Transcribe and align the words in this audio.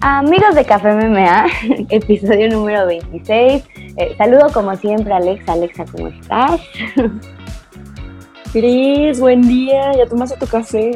Amigos 0.00 0.54
de 0.54 0.64
Café 0.64 0.94
MMA, 0.94 1.46
episodio 1.90 2.48
número 2.48 2.86
26. 2.86 3.68
Eh, 3.96 4.14
saludo 4.16 4.46
como 4.54 4.76
siempre 4.76 5.12
a 5.12 5.16
Alexa. 5.16 5.54
Alexa, 5.54 5.86
¿cómo 5.90 6.06
estás? 6.06 6.60
Cris, 8.52 9.18
buen 9.18 9.42
día. 9.42 9.92
¿Ya 9.96 10.06
tomaste 10.06 10.38
tu 10.38 10.46
café? 10.46 10.92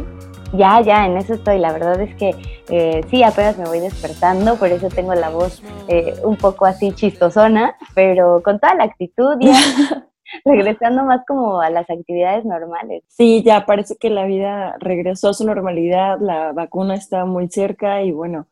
Ya, 0.53 0.81
ya, 0.83 1.05
en 1.07 1.17
eso 1.17 1.35
estoy. 1.35 1.59
La 1.59 1.73
verdad 1.73 2.01
es 2.01 2.15
que 2.15 2.37
eh, 2.69 3.01
sí, 3.11 3.25
apenas 3.25 3.59
me 3.59 3.65
voy 3.65 3.81
despertando, 3.81 4.55
por 4.55 4.69
eso 4.69 4.89
tengo 4.89 5.15
la 5.15 5.31
voz 5.31 5.61
eh, 5.89 6.15
un 6.23 6.37
poco 6.37 6.65
así 6.65 6.93
chistosona, 6.93 7.75
pero 7.97 8.41
con 8.41 8.61
toda 8.61 8.77
la 8.77 8.85
actitud 8.85 9.37
ya 9.41 9.57
regresando 10.45 11.03
más 11.05 11.23
como 11.27 11.61
a 11.61 11.71
las 11.71 11.91
actividades 11.91 12.45
normales. 12.45 13.03
Sí, 13.09 13.43
ya 13.45 13.67
parece 13.67 13.97
que 13.97 14.11
la 14.11 14.27
vida 14.27 14.77
regresó 14.79 15.31
a 15.31 15.35
su 15.35 15.45
normalidad, 15.45 16.19
la 16.21 16.53
vacuna 16.53 16.95
está 16.95 17.25
muy 17.25 17.49
cerca 17.49 18.03
y 18.03 18.13
bueno, 18.13 18.47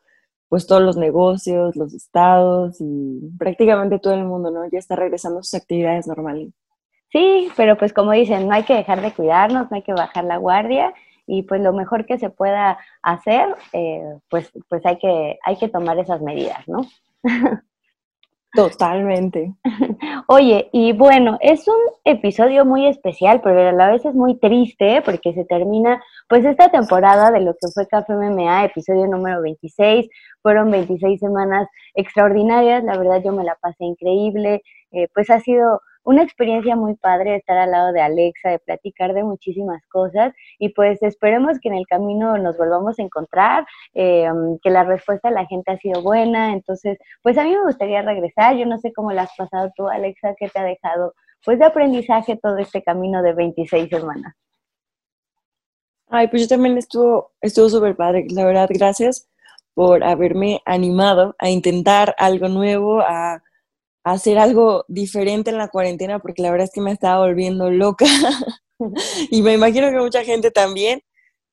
pues 0.50 0.66
todos 0.66 0.82
los 0.82 0.96
negocios, 0.96 1.77
los 1.77 1.95
estados 1.95 2.78
y 2.80 3.20
prácticamente 3.38 4.00
todo 4.00 4.14
el 4.14 4.24
mundo, 4.24 4.50
¿no? 4.50 4.68
Ya 4.68 4.80
está 4.80 4.96
regresando 4.96 5.38
a 5.38 5.42
sus 5.45 5.54
actividades 5.54 6.09
normales. 6.09 6.52
Sí, 7.12 7.48
pero 7.56 7.78
pues 7.78 7.92
como 7.92 8.10
dicen, 8.10 8.48
no 8.48 8.54
hay 8.54 8.64
que 8.64 8.74
dejar 8.74 9.00
de 9.00 9.12
cuidarnos, 9.12 9.70
no 9.70 9.76
hay 9.76 9.82
que 9.82 9.92
bajar 9.92 10.24
la 10.24 10.38
guardia 10.38 10.92
y 11.24 11.45
pues 11.45 11.60
lo 11.60 11.73
mejor 11.73 12.04
que 12.04 12.18
se 12.18 12.30
pueda 12.30 12.78
hacer, 13.00 13.54
eh, 13.73 14.02
pues, 14.28 14.50
pues 14.68 14.84
hay, 14.84 14.98
que, 14.98 15.38
hay 15.45 15.56
que 15.56 15.68
tomar 15.68 15.96
esas 15.98 16.20
medidas, 16.20 16.66
¿no? 16.66 16.80
Totalmente. 18.52 19.54
Oye, 20.27 20.68
y 20.72 20.92
bueno, 20.92 21.38
es 21.40 21.68
un 21.68 21.78
episodio 22.04 22.64
muy 22.64 22.86
especial, 22.88 23.40
pero 23.42 23.68
a 23.68 23.73
la 23.73 23.90
vez 23.92 24.04
es 24.04 24.14
muy 24.14 24.38
triste 24.40 25.02
porque 25.04 25.32
se 25.34 25.45
termina 25.45 26.02
pues 26.28 26.45
esta 26.45 26.68
temporada 26.68 27.30
de 27.30 27.40
lo 27.40 27.52
que 27.54 27.68
fue 27.73 27.86
Café 27.86 28.12
MMA, 28.14 28.64
episodio 28.64 29.06
número 29.06 29.40
26. 29.42 30.09
Fueron 30.42 30.71
26 30.71 31.21
semanas 31.21 31.68
extraordinarias, 31.95 32.82
la 32.82 32.98
verdad 32.98 33.23
yo 33.24 33.32
me 33.32 33.45
la 33.45 33.56
pasé 33.60 33.84
increíble, 33.84 34.62
eh, 34.90 35.06
pues 35.15 35.30
ha 35.30 35.38
sido 35.38 35.80
una 36.04 36.23
experiencia 36.23 36.76
muy 36.76 36.95
padre 36.95 37.37
estar 37.37 37.59
al 37.59 37.70
lado 37.70 37.93
de 37.93 38.01
Alexa, 38.01 38.51
de 38.51 38.59
platicar 38.59 39.12
de 39.12 39.24
muchísimas 39.24 39.87
cosas 39.87 40.32
y 40.59 40.70
pues 40.70 41.02
esperemos 41.02 41.59
que 41.60 41.68
en 41.68 41.74
el 41.74 41.87
camino 41.87 42.38
nos 42.38 42.56
volvamos 42.56 42.98
a 42.98 43.02
encontrar, 43.02 43.66
eh, 43.95 44.28
que 44.62 44.71
la 44.71 44.84
respuesta 44.84 45.28
de 45.28 45.34
la 45.34 45.46
gente 45.46 45.73
ha 45.73 45.78
sido 45.78 46.02
buena, 46.02 46.52
entonces 46.52 46.98
pues 47.23 47.37
a 47.38 47.45
mí 47.45 47.51
me 47.51 47.65
gustaría 47.65 48.02
regresar, 48.02 48.56
yo 48.56 48.66
no 48.66 48.78
sé 48.78 48.93
cómo 48.93 49.12
la 49.12 49.23
has 49.23 49.37
pasado 49.37 49.71
tú 49.76 49.88
Alexa, 49.88 50.34
qué 50.38 50.48
te 50.48 50.59
ha 50.59 50.65
dejado 50.65 51.15
pues 51.45 51.59
de 51.59 51.65
aprendizaje 51.65 52.37
todo 52.37 52.59
este 52.59 52.82
camino 52.82 53.23
de 53.23 53.32
26 53.32 53.88
semanas. 53.88 54.34
Ay, 56.09 56.28
pues 56.28 56.43
yo 56.43 56.48
también 56.48 56.76
estuvo 56.76 57.32
estuvo 57.40 57.68
súper 57.68 57.96
padre, 57.96 58.26
la 58.30 58.45
verdad, 58.45 58.68
gracias 58.71 59.28
por 59.74 60.02
haberme 60.02 60.60
animado 60.66 61.34
a 61.38 61.48
intentar 61.48 62.15
algo 62.18 62.48
nuevo, 62.48 63.01
a 63.01 63.43
hacer 64.04 64.38
algo 64.38 64.84
diferente 64.88 65.50
en 65.50 65.59
la 65.59 65.69
cuarentena 65.69 66.19
porque 66.20 66.43
la 66.43 66.50
verdad 66.50 66.66
es 66.66 66.72
que 66.72 66.81
me 66.81 66.93
estaba 66.93 67.26
volviendo 67.26 67.70
loca 67.70 68.06
y 69.31 69.43
me 69.43 69.54
imagino 69.54 69.91
que 69.91 69.98
mucha 69.98 70.25
gente 70.25 70.50
también. 70.50 71.03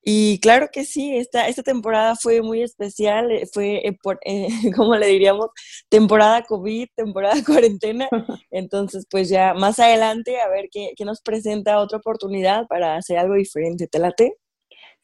Y 0.09 0.39
claro 0.39 0.69
que 0.71 0.85
sí, 0.85 1.17
esta, 1.17 1.49
esta 1.49 1.63
temporada 1.63 2.15
fue 2.15 2.41
muy 2.41 2.61
especial, 2.63 3.29
eh, 3.29 3.45
fue, 3.51 3.85
eh, 3.85 3.97
por, 4.01 4.19
eh, 4.25 4.47
como 4.75 4.95
le 4.95 5.07
diríamos, 5.07 5.49
temporada 5.89 6.43
COVID, 6.43 6.87
temporada 6.95 7.35
cuarentena. 7.45 8.07
Entonces, 8.49 9.05
pues 9.09 9.27
ya 9.29 9.53
más 9.53 9.79
adelante 9.79 10.39
a 10.39 10.47
ver 10.47 10.69
qué, 10.71 10.93
qué 10.95 11.03
nos 11.03 11.21
presenta 11.21 11.79
otra 11.79 11.97
oportunidad 11.97 12.67
para 12.67 12.95
hacer 12.95 13.17
algo 13.17 13.35
diferente. 13.35 13.87
¿Te 13.87 13.99
late? 13.99 14.37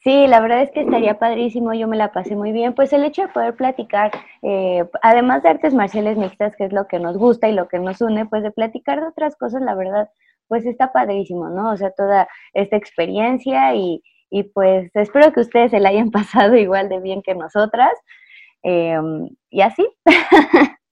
Sí, 0.04 0.26
la 0.26 0.40
verdad 0.40 0.62
es 0.62 0.70
que 0.70 0.82
estaría 0.82 1.18
padrísimo, 1.18 1.72
yo 1.72 1.88
me 1.88 1.96
la 1.96 2.12
pasé 2.12 2.36
muy 2.36 2.52
bien. 2.52 2.74
Pues 2.74 2.92
el 2.92 3.04
hecho 3.04 3.22
de 3.22 3.28
poder 3.28 3.56
platicar, 3.56 4.10
eh, 4.42 4.84
además 5.02 5.42
de 5.42 5.48
artes 5.48 5.72
marciales 5.72 6.18
mixtas, 6.18 6.54
que 6.56 6.64
es 6.66 6.72
lo 6.74 6.86
que 6.86 6.98
nos 6.98 7.16
gusta 7.16 7.48
y 7.48 7.52
lo 7.52 7.68
que 7.68 7.78
nos 7.78 8.02
une, 8.02 8.26
pues 8.26 8.42
de 8.42 8.50
platicar 8.50 9.00
de 9.00 9.06
otras 9.08 9.34
cosas, 9.36 9.62
la 9.62 9.74
verdad, 9.74 10.10
pues 10.46 10.66
está 10.66 10.92
padrísimo, 10.92 11.48
¿no? 11.48 11.70
O 11.72 11.76
sea, 11.78 11.90
toda 11.92 12.28
esta 12.52 12.76
experiencia 12.76 13.74
y, 13.74 14.02
y 14.28 14.42
pues 14.44 14.90
espero 14.94 15.32
que 15.32 15.40
ustedes 15.40 15.70
se 15.70 15.80
la 15.80 15.88
hayan 15.88 16.10
pasado 16.10 16.54
igual 16.56 16.90
de 16.90 17.00
bien 17.00 17.22
que 17.22 17.34
nosotras. 17.34 17.92
Em, 18.62 19.30
y 19.50 19.62
así. 19.62 19.86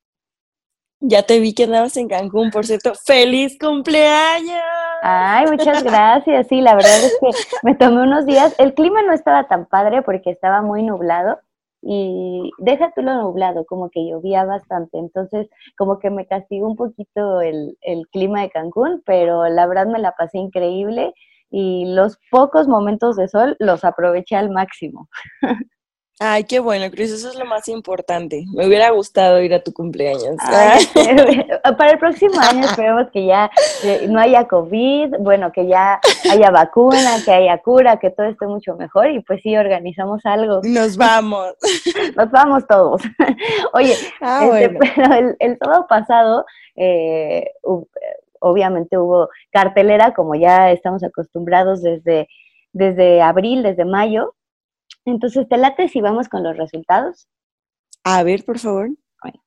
Ya 1.04 1.24
te 1.24 1.40
vi 1.40 1.52
que 1.52 1.64
andabas 1.64 1.96
en 1.96 2.08
Cancún, 2.08 2.50
por 2.50 2.64
cierto. 2.64 2.92
¡Feliz 2.94 3.58
cumpleaños! 3.58 4.62
Ay, 5.02 5.46
muchas 5.46 5.82
gracias. 5.82 6.46
Sí, 6.46 6.60
la 6.60 6.76
verdad 6.76 6.96
es 6.96 7.18
que 7.20 7.30
me 7.64 7.74
tomé 7.74 8.02
unos 8.02 8.24
días. 8.24 8.54
El 8.58 8.72
clima 8.72 9.02
no 9.02 9.12
estaba 9.12 9.48
tan 9.48 9.66
padre 9.66 10.02
porque 10.02 10.30
estaba 10.30 10.62
muy 10.62 10.84
nublado 10.84 11.40
y 11.82 12.52
deja 12.58 12.92
tú 12.94 13.02
lo 13.02 13.14
nublado, 13.20 13.66
como 13.66 13.90
que 13.90 14.06
llovía 14.06 14.44
bastante. 14.44 14.96
Entonces, 14.98 15.48
como 15.76 15.98
que 15.98 16.10
me 16.10 16.24
castigó 16.28 16.68
un 16.68 16.76
poquito 16.76 17.40
el, 17.40 17.76
el 17.80 18.06
clima 18.12 18.42
de 18.42 18.50
Cancún, 18.50 19.02
pero 19.04 19.48
la 19.48 19.66
verdad 19.66 19.86
me 19.86 19.98
la 19.98 20.12
pasé 20.12 20.38
increíble 20.38 21.12
y 21.50 21.86
los 21.86 22.16
pocos 22.30 22.68
momentos 22.68 23.16
de 23.16 23.26
sol 23.26 23.56
los 23.58 23.84
aproveché 23.84 24.36
al 24.36 24.50
máximo. 24.50 25.08
Ay, 26.20 26.44
qué 26.44 26.60
bueno, 26.60 26.88
Cris, 26.90 27.10
eso 27.10 27.30
es 27.30 27.36
lo 27.36 27.44
más 27.46 27.66
importante. 27.68 28.44
Me 28.54 28.66
hubiera 28.66 28.90
gustado 28.90 29.40
ir 29.42 29.52
a 29.54 29.62
tu 29.62 29.72
cumpleaños. 29.72 30.36
para 31.78 31.90
el 31.90 31.98
próximo 31.98 32.38
año 32.40 32.64
esperemos 32.64 33.08
que 33.12 33.26
ya 33.26 33.50
no 34.08 34.20
haya 34.20 34.46
COVID, 34.46 35.16
bueno, 35.18 35.50
que 35.50 35.66
ya 35.66 36.00
haya 36.30 36.50
vacuna, 36.50 37.16
que 37.24 37.32
haya 37.32 37.58
cura, 37.58 37.98
que 37.98 38.10
todo 38.10 38.26
esté 38.26 38.46
mucho 38.46 38.76
mejor 38.76 39.10
y 39.10 39.20
pues 39.20 39.40
sí, 39.42 39.56
organizamos 39.56 40.24
algo. 40.24 40.60
Nos 40.62 40.96
vamos. 40.96 41.54
Nos 42.16 42.30
vamos 42.30 42.66
todos. 42.68 43.02
Oye, 43.72 43.96
ah, 44.20 44.48
este, 44.54 44.78
pero 44.78 45.14
el, 45.14 45.36
el, 45.40 45.58
todo 45.58 45.86
pasado, 45.88 46.44
eh, 46.76 47.50
obviamente 48.38 48.98
hubo 48.98 49.28
cartelera, 49.50 50.14
como 50.14 50.34
ya 50.34 50.70
estamos 50.70 51.02
acostumbrados 51.02 51.82
desde, 51.82 52.28
desde 52.72 53.22
abril, 53.22 53.62
desde 53.62 53.84
mayo, 53.84 54.34
entonces, 55.04 55.48
¿te 55.48 55.56
late 55.56 55.88
si 55.88 56.00
vamos 56.00 56.28
con 56.28 56.42
los 56.42 56.56
resultados? 56.56 57.28
A 58.04 58.22
ver, 58.22 58.44
por 58.44 58.58
favor. 58.58 58.90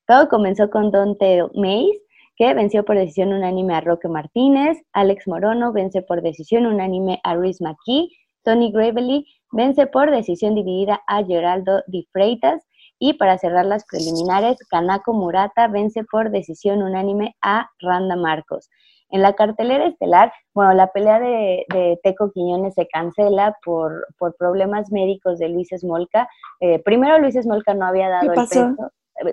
todo 0.07 0.29
comenzó 0.29 0.69
con 0.69 0.91
Dante 0.91 1.43
Mays, 1.53 1.97
que 2.38 2.53
venció 2.53 2.83
por 2.83 2.97
decisión 2.97 3.33
unánime 3.33 3.75
a 3.75 3.81
Roque 3.81 4.07
Martínez, 4.07 4.77
Alex 4.93 5.27
Morono 5.27 5.71
vence 5.71 6.01
por 6.01 6.21
decisión 6.21 6.66
unánime 6.66 7.19
a 7.23 7.35
Ruiz 7.35 7.61
McKee, 7.61 8.09
Tony 8.43 8.71
Gravely 8.71 9.25
vence 9.51 9.88
por 9.88 10.11
decisión 10.11 10.55
dividida 10.55 11.01
a 11.07 11.23
Geraldo 11.23 11.81
Di 11.87 12.07
Freitas, 12.11 12.61
y 12.99 13.13
para 13.13 13.37
cerrar 13.37 13.66
las 13.66 13.85
preliminares, 13.85 14.57
Kanako 14.69 15.13
Murata 15.13 15.67
vence 15.67 16.03
por 16.03 16.31
decisión 16.31 16.81
unánime 16.81 17.35
a 17.41 17.69
Randa 17.79 18.16
Marcos. 18.16 18.69
En 19.15 19.21
la 19.21 19.31
cartelera 19.31 19.87
estelar, 19.87 20.33
bueno, 20.53 20.73
la 20.73 20.91
pelea 20.91 21.21
de, 21.21 21.65
Teco 22.03 22.33
Quiñones 22.33 22.73
se 22.73 22.85
cancela 22.85 23.55
por, 23.63 24.05
por, 24.17 24.35
problemas 24.35 24.91
médicos 24.91 25.39
de 25.39 25.47
Luis 25.47 25.71
Esmolca. 25.71 26.27
Eh, 26.59 26.79
primero 26.79 27.17
Luis 27.19 27.37
Esmolca 27.37 27.73
no 27.73 27.85
había 27.85 28.09
dado 28.09 28.33
el 28.33 28.35
peso. 28.35 28.75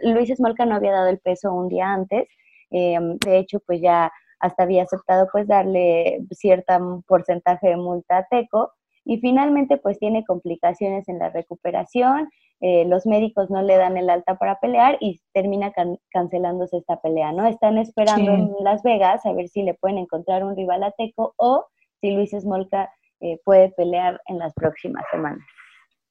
Luis 0.05 0.31
Esmolca 0.31 0.67
no 0.67 0.77
había 0.77 0.93
dado 0.93 1.09
el 1.09 1.19
peso 1.19 1.53
un 1.53 1.69
día 1.69 1.93
antes. 1.93 2.29
Eh, 2.71 2.97
de 3.27 3.39
hecho, 3.39 3.59
pues 3.67 3.81
ya 3.81 4.13
hasta 4.39 4.63
había 4.63 4.85
aceptado 4.85 5.27
pues 5.33 5.49
darle 5.49 6.21
cierto 6.31 7.03
porcentaje 7.09 7.71
de 7.71 7.77
multa 7.77 8.19
a 8.19 8.27
Teco 8.31 8.71
y 9.05 9.19
finalmente 9.19 9.79
pues 9.79 9.99
tiene 9.99 10.25
complicaciones 10.25 11.09
en 11.09 11.19
la 11.19 11.31
recuperación, 11.31 12.31
eh, 12.65 12.85
los 12.87 13.07
médicos 13.07 13.51
no 13.51 13.61
le 13.61 13.77
dan 13.77 13.97
el 13.97 14.09
alta 14.09 14.37
para 14.37 14.61
pelear 14.61 14.97
y 15.01 15.21
termina 15.33 15.73
cancelándose 16.13 16.77
esta 16.77 17.01
pelea, 17.01 17.33
¿no? 17.33 17.45
Están 17.45 17.77
esperando 17.77 18.31
en 18.31 18.53
Las 18.61 18.85
Vegas 18.85 19.27
a 19.27 19.33
ver 19.33 19.49
si 19.49 19.65
le 19.65 19.75
pueden 19.75 19.99
encontrar 19.99 20.45
un 20.45 20.55
rival 20.55 20.85
a 20.85 20.93
Teco 20.93 21.35
o 21.39 21.67
si 22.01 22.13
Luis 22.13 22.31
Smolka 22.31 22.89
eh, 23.19 23.41
puede 23.45 23.71
pelear 23.71 24.21
en 24.27 24.39
las 24.39 24.55
próximas 24.55 25.05
semanas. 25.11 25.45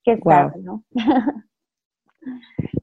Qué 0.03 0.17
wow. 0.17 0.51
¿no? 0.57 0.83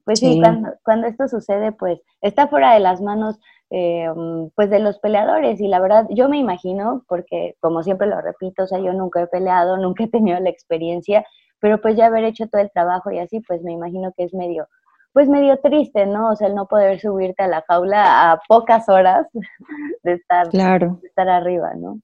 pues 0.03 0.19
sí, 0.19 0.39
cuando, 0.41 0.73
cuando, 0.83 1.05
esto 1.05 1.27
sucede, 1.27 1.71
pues 1.71 2.01
está 2.21 2.47
fuera 2.47 2.73
de 2.73 2.79
las 2.79 3.01
manos 3.01 3.39
eh, 3.69 4.07
pues 4.55 4.71
de 4.71 4.79
los 4.79 4.97
peleadores 4.97 5.61
y 5.61 5.67
la 5.67 5.79
verdad 5.79 6.07
yo 6.09 6.27
me 6.27 6.39
imagino, 6.39 7.03
porque 7.07 7.55
como 7.59 7.83
siempre 7.83 8.07
lo 8.07 8.19
repito, 8.19 8.63
o 8.63 8.67
sea, 8.67 8.79
yo 8.79 8.93
nunca 8.93 9.21
he 9.21 9.27
peleado, 9.27 9.77
nunca 9.77 10.05
he 10.05 10.07
tenido 10.07 10.39
la 10.39 10.49
experiencia, 10.49 11.23
pero 11.59 11.81
pues 11.81 11.95
ya 11.95 12.07
haber 12.07 12.23
hecho 12.23 12.47
todo 12.47 12.61
el 12.61 12.71
trabajo 12.71 13.11
y 13.11 13.19
así, 13.19 13.39
pues 13.41 13.61
me 13.61 13.73
imagino 13.73 14.13
que 14.15 14.23
es 14.23 14.33
medio, 14.33 14.67
pues 15.13 15.27
medio 15.27 15.57
triste, 15.59 16.05
¿no? 16.05 16.29
O 16.29 16.35
sea, 16.35 16.47
el 16.47 16.55
no 16.55 16.67
poder 16.67 16.99
subirte 16.99 17.43
a 17.43 17.47
la 17.47 17.63
jaula 17.67 18.31
a 18.31 18.39
pocas 18.47 18.87
horas 18.89 19.27
de 20.03 20.13
estar, 20.13 20.49
claro. 20.49 20.99
de 21.01 21.07
estar 21.07 21.29
arriba, 21.29 21.73
¿no? 21.75 21.99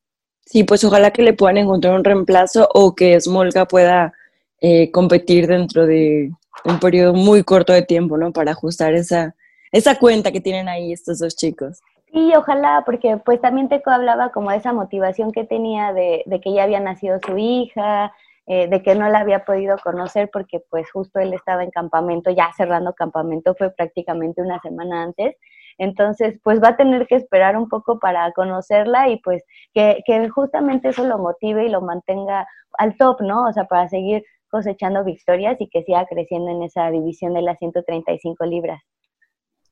Sí, 0.45 0.63
pues 0.63 0.83
ojalá 0.83 1.11
que 1.11 1.23
le 1.23 1.33
puedan 1.33 1.57
encontrar 1.57 1.95
un 1.95 2.03
reemplazo 2.03 2.69
o 2.73 2.93
que 2.93 3.19
Smolka 3.19 3.65
pueda 3.65 4.13
eh, 4.61 4.91
competir 4.91 5.47
dentro 5.47 5.87
de 5.87 6.31
un 6.63 6.79
periodo 6.79 7.13
muy 7.13 7.43
corto 7.43 7.73
de 7.73 7.81
tiempo, 7.81 8.17
¿no? 8.17 8.31
Para 8.31 8.51
ajustar 8.51 8.93
esa, 8.93 9.35
esa 9.71 9.97
cuenta 9.97 10.31
que 10.31 10.41
tienen 10.41 10.69
ahí 10.69 10.93
estos 10.93 11.19
dos 11.19 11.35
chicos. 11.35 11.81
Sí, 12.11 12.31
ojalá, 12.35 12.83
porque 12.85 13.17
pues 13.17 13.41
también 13.41 13.67
Teco 13.67 13.89
hablaba 13.89 14.29
como 14.31 14.51
de 14.51 14.57
esa 14.57 14.71
motivación 14.71 15.31
que 15.31 15.43
tenía 15.43 15.91
de, 15.91 16.23
de 16.25 16.39
que 16.39 16.53
ya 16.53 16.63
había 16.63 16.79
nacido 16.79 17.19
su 17.25 17.37
hija, 17.37 18.13
eh, 18.47 18.67
de 18.67 18.83
que 18.83 18.95
no 18.95 19.09
la 19.09 19.19
había 19.19 19.43
podido 19.43 19.77
conocer 19.79 20.29
porque 20.31 20.59
pues 20.69 20.91
justo 20.91 21.19
él 21.19 21.33
estaba 21.33 21.63
en 21.63 21.71
campamento, 21.71 22.29
ya 22.31 22.51
cerrando 22.55 22.93
campamento, 22.93 23.55
fue 23.55 23.71
prácticamente 23.71 24.41
una 24.41 24.59
semana 24.59 25.03
antes. 25.03 25.35
Entonces, 25.77 26.39
pues 26.43 26.61
va 26.63 26.69
a 26.69 26.77
tener 26.77 27.07
que 27.07 27.15
esperar 27.15 27.57
un 27.57 27.67
poco 27.67 27.99
para 27.99 28.31
conocerla 28.33 29.09
y 29.09 29.19
pues 29.21 29.43
que, 29.73 30.03
que 30.05 30.29
justamente 30.29 30.89
eso 30.89 31.05
lo 31.05 31.17
motive 31.17 31.65
y 31.65 31.69
lo 31.69 31.81
mantenga 31.81 32.47
al 32.77 32.95
top, 32.97 33.21
¿no? 33.21 33.47
O 33.47 33.53
sea, 33.53 33.65
para 33.65 33.87
seguir 33.87 34.23
cosechando 34.47 35.03
victorias 35.03 35.59
y 35.59 35.67
que 35.67 35.83
siga 35.83 36.05
creciendo 36.05 36.51
en 36.51 36.63
esa 36.63 36.89
división 36.91 37.33
de 37.33 37.41
las 37.41 37.57
135 37.59 38.45
libras. 38.45 38.81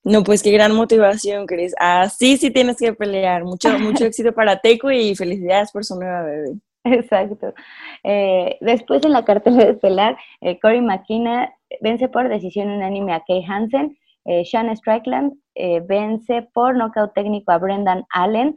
No, 0.04 0.24
pues 0.24 0.44
qué 0.44 0.52
gran 0.52 0.76
motivación, 0.76 1.46
Cris. 1.46 1.74
Así 1.80 2.38
sí 2.38 2.52
tienes 2.52 2.78
que 2.78 2.92
pelear. 2.94 3.46
Mucho, 3.46 3.70
mucho 3.80 4.06
éxito 4.06 4.34
para 4.34 4.60
Teco 4.60 4.92
y 4.92 5.16
felicidades 5.16 5.72
por 5.72 5.86
su 5.86 5.96
nueva 5.96 6.24
bebé. 6.24 6.56
Exacto. 6.86 7.54
Eh, 8.04 8.58
después 8.60 9.06
en 9.06 9.14
la 9.14 9.24
cartelera 9.24 9.72
estelar, 9.72 10.18
eh, 10.42 10.60
Cory 10.60 10.82
vence 11.82 12.10
por 12.10 12.28
decisión 12.28 12.70
unánime 12.70 13.14
a 13.14 13.24
Kay 13.26 13.44
Hansen. 13.48 13.98
Eh, 14.26 14.44
Shanna 14.44 14.76
Strickland 14.76 15.34
eh, 15.56 15.82
vence 15.82 16.48
por 16.54 16.76
nocaut 16.76 17.14
técnico 17.14 17.52
a 17.52 17.58
Brendan 17.58 18.04
Allen. 18.14 18.56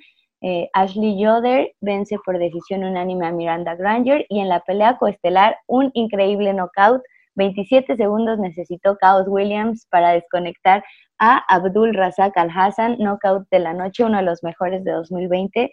Ashley 0.75 1.19
Yoder 1.19 1.73
vence 1.81 2.19
por 2.25 2.39
decisión 2.39 2.85
unánime 2.85 3.27
a 3.27 3.33
Miranda 3.33 3.75
Granger. 3.75 4.27
Y 4.29 4.39
en 4.39 4.49
la 4.49 4.61
pelea 4.61 4.97
coestelar, 4.97 5.57
un 5.67 5.91
increíble 5.95 6.53
knockout. 6.53 7.03
27 7.35 7.97
segundos 7.97 8.39
necesitó 8.39 8.97
Chaos 9.01 9.27
Williams 9.27 9.89
para 9.91 10.11
desconectar 10.13 10.85
a 11.19 11.39
Abdul 11.53 11.95
Razak 11.95 12.37
Al 12.37 12.51
Hassan, 12.55 12.97
knockout 12.99 13.49
de 13.51 13.59
la 13.59 13.73
noche, 13.73 14.05
uno 14.05 14.19
de 14.19 14.25
los 14.25 14.45
mejores 14.45 14.85
de 14.85 14.93
2020. 14.93 15.71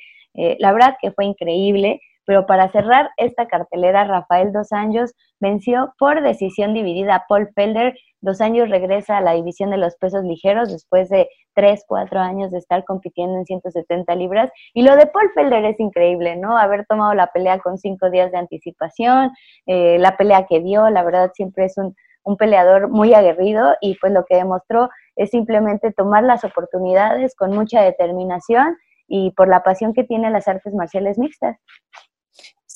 la 0.57 0.71
verdad 0.71 0.95
que 0.99 1.11
fue 1.11 1.25
increíble. 1.25 1.99
Pero 2.25 2.45
para 2.45 2.71
cerrar 2.71 3.09
esta 3.17 3.47
cartelera, 3.47 4.05
Rafael 4.05 4.51
Dos 4.51 4.71
Anjos 4.71 5.13
venció 5.39 5.93
por 5.99 6.21
decisión 6.21 6.73
dividida 6.73 7.15
a 7.15 7.25
Paul 7.27 7.49
Felder. 7.53 7.95
Dos 8.21 8.39
Anjos 8.41 8.69
regresa 8.69 9.17
a 9.17 9.21
la 9.21 9.33
división 9.33 9.71
de 9.71 9.77
los 9.77 9.95
pesos 9.97 10.23
ligeros 10.23 10.71
después 10.71 11.09
de 11.09 11.27
3, 11.55 11.83
4 11.87 12.19
años 12.19 12.51
de 12.51 12.59
estar 12.59 12.85
compitiendo 12.85 13.37
en 13.37 13.45
170 13.45 14.15
libras. 14.15 14.51
Y 14.73 14.83
lo 14.83 14.95
de 14.95 15.07
Paul 15.07 15.31
Felder 15.35 15.65
es 15.65 15.79
increíble, 15.79 16.35
¿no? 16.37 16.57
Haber 16.57 16.85
tomado 16.85 17.13
la 17.13 17.27
pelea 17.27 17.59
con 17.59 17.77
cinco 17.77 18.09
días 18.09 18.31
de 18.31 18.37
anticipación, 18.37 19.31
eh, 19.65 19.97
la 19.99 20.17
pelea 20.17 20.45
que 20.47 20.61
dio, 20.61 20.89
la 20.89 21.03
verdad 21.03 21.31
siempre 21.33 21.65
es 21.65 21.77
un, 21.77 21.95
un 22.23 22.37
peleador 22.37 22.89
muy 22.89 23.13
aguerrido 23.13 23.75
y 23.81 23.95
pues 23.99 24.13
lo 24.13 24.25
que 24.25 24.35
demostró 24.35 24.89
es 25.15 25.29
simplemente 25.29 25.91
tomar 25.91 26.23
las 26.23 26.43
oportunidades 26.43 27.35
con 27.35 27.51
mucha 27.51 27.81
determinación 27.81 28.77
y 29.07 29.31
por 29.31 29.47
la 29.47 29.63
pasión 29.63 29.93
que 29.93 30.03
tiene 30.03 30.31
las 30.31 30.47
artes 30.47 30.73
marciales 30.73 31.17
mixtas. 31.17 31.57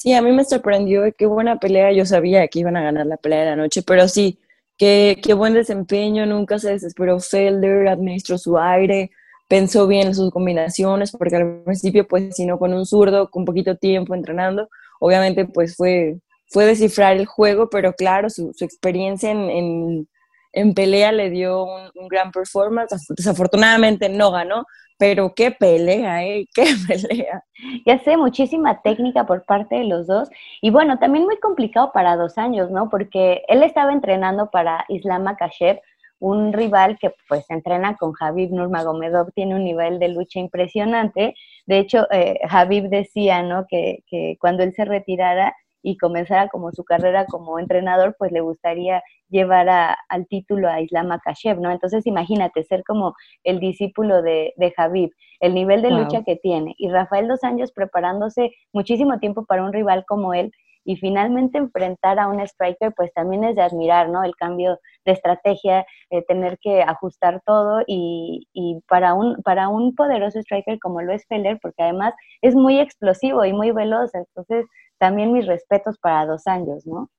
Sí, 0.08 0.14
a 0.14 0.22
mí 0.22 0.32
me 0.32 0.46
sorprendió 0.46 1.04
qué 1.18 1.26
buena 1.26 1.60
pelea. 1.60 1.92
Yo 1.92 2.06
sabía 2.06 2.48
que 2.48 2.60
iban 2.60 2.78
a 2.78 2.82
ganar 2.82 3.06
la 3.08 3.18
pelea 3.18 3.42
de 3.42 3.46
la 3.48 3.56
noche, 3.58 3.82
pero 3.84 4.08
sí, 4.08 4.40
qué, 4.78 5.20
qué 5.22 5.34
buen 5.34 5.54
desempeño. 5.54 6.26
Nunca 6.26 6.60
se 6.60 6.70
desesperó 6.70 7.20
Felder, 7.20 7.90
administró 7.90 8.38
su 8.38 8.58
aire, 8.58 9.12
pensó 9.50 9.86
bien 9.86 10.16
sus 10.16 10.32
combinaciones, 10.32 11.12
porque 11.12 11.36
al 11.36 11.62
principio, 11.66 12.08
pues, 12.08 12.38
sino 12.38 12.58
con 12.58 12.74
un 12.74 12.86
zurdo, 12.86 13.30
con 13.30 13.44
poquito 13.44 13.76
tiempo 13.76 14.16
entrenando, 14.16 14.70
obviamente, 15.02 15.44
pues 15.44 15.76
fue, 15.76 16.20
fue 16.48 16.66
descifrar 16.66 17.18
el 17.18 17.26
juego, 17.26 17.70
pero 17.70 17.92
claro, 17.92 18.30
su, 18.30 18.54
experiencia 18.62 19.30
en, 19.32 19.50
en, 19.50 20.08
en, 20.54 20.74
pelea 20.74 21.12
le 21.12 21.30
dio 21.30 21.66
un, 21.66 21.92
un 21.96 22.08
gran 22.08 22.32
performance. 22.32 22.96
Desafortunadamente 23.10 24.08
no 24.08 24.32
ganó, 24.32 24.66
pero 24.98 25.34
qué 25.36 25.52
pelea, 25.52 26.26
¿eh? 26.26 26.46
Qué 26.56 26.66
pelea. 26.88 27.44
Ya 27.86 28.00
sé, 28.00 28.18
muchísima 28.18 28.82
técnica 28.82 29.26
por 29.26 29.46
parte 29.46 29.76
de 29.76 29.86
los 29.86 30.08
dos. 30.08 30.30
Y 30.62 30.70
bueno, 30.72 31.00
también 31.00 31.26
muy 31.26 31.38
complicado 31.38 31.92
para 31.92 32.16
dos 32.16 32.38
años, 32.38 32.72
¿no? 32.72 32.90
Porque 32.90 33.44
él 33.48 33.64
estaba 33.64 33.94
entrenando 33.94 34.50
para 34.50 34.86
Islam 34.90 35.24
Makashev, 35.24 35.80
un 36.20 36.52
rival 36.54 36.98
que 37.00 37.14
pues 37.30 37.50
entrena 37.50 37.96
con 37.96 38.14
Habib 38.20 38.52
Nurmagomedov, 38.52 39.32
tiene 39.34 39.56
un 39.56 39.64
nivel 39.64 40.00
de 40.00 40.10
lucha 40.10 40.40
impresionante. 40.40 41.36
De 41.68 41.80
hecho, 41.80 42.08
eh, 42.12 42.40
Habib 42.50 42.90
decía, 42.90 43.44
¿no? 43.44 43.68
Que, 43.68 44.04
que 44.08 44.38
cuando 44.40 44.64
él 44.64 44.74
se 44.74 44.86
retirara 44.86 45.56
y 45.82 45.98
comenzara 45.98 46.50
como 46.50 46.72
su 46.72 46.84
carrera 46.84 47.26
como 47.26 47.60
entrenador, 47.60 48.16
pues 48.18 48.32
le 48.32 48.42
gustaría 48.42 49.02
llevar 49.30 49.68
al 49.70 50.28
título 50.28 50.70
a 50.70 50.82
Islam 50.82 51.08
Makashev, 51.08 51.60
¿no? 51.60 51.72
Entonces 51.72 52.06
imagínate 52.08 52.64
ser 52.64 52.84
como 52.84 53.14
el 53.44 53.60
discípulo 53.60 54.22
de, 54.22 54.54
de 54.58 54.74
Habib, 54.78 55.12
el 55.40 55.54
nivel 55.54 55.82
de 55.82 55.92
lucha 55.92 56.24
que 56.24 56.36
tiene. 56.36 56.76
Y 56.78 56.90
Rafael 56.90 57.28
Dos 57.28 57.44
Años 57.44 57.72
preparándose 57.72 58.52
muchísimo 58.74 59.20
tiempo 59.20 59.46
para 59.46 59.64
un 59.64 59.74
rival 59.74 60.06
como 60.08 60.34
él 60.34 60.52
y 60.88 60.96
finalmente 60.96 61.58
enfrentar 61.58 62.18
a 62.18 62.30
un 62.30 62.40
striker, 62.40 62.94
pues 62.96 63.12
también 63.14 63.44
es 63.44 63.58
de 63.58 63.62
admirar, 63.62 64.08
¿no? 64.08 64.24
El 64.24 64.38
cambio 64.38 64.80
de 65.06 65.12
estrategia, 65.12 65.86
eh, 66.10 66.24
tener 66.26 66.58
que 66.60 66.82
ajustar 66.82 67.42
todo 67.46 67.82
y, 67.86 68.48
y, 68.54 68.80
para, 68.88 69.14
un, 69.14 69.36
para 69.44 69.68
un 69.68 69.94
poderoso 69.96 70.40
striker 70.40 70.80
como 70.80 71.02
lo 71.02 71.12
es 71.12 71.26
Feller, 71.28 71.60
porque 71.62 71.84
además 71.84 72.14
es 72.42 72.56
muy 72.56 72.80
explosivo 72.80 73.44
y 73.44 73.52
muy 73.52 73.72
veloz, 73.72 74.16
entonces 74.16 74.66
también 74.98 75.34
mis 75.34 75.46
respetos 75.46 75.98
para 75.98 76.26
Dos 76.26 76.48
Años, 76.48 76.86
¿no? 76.86 77.10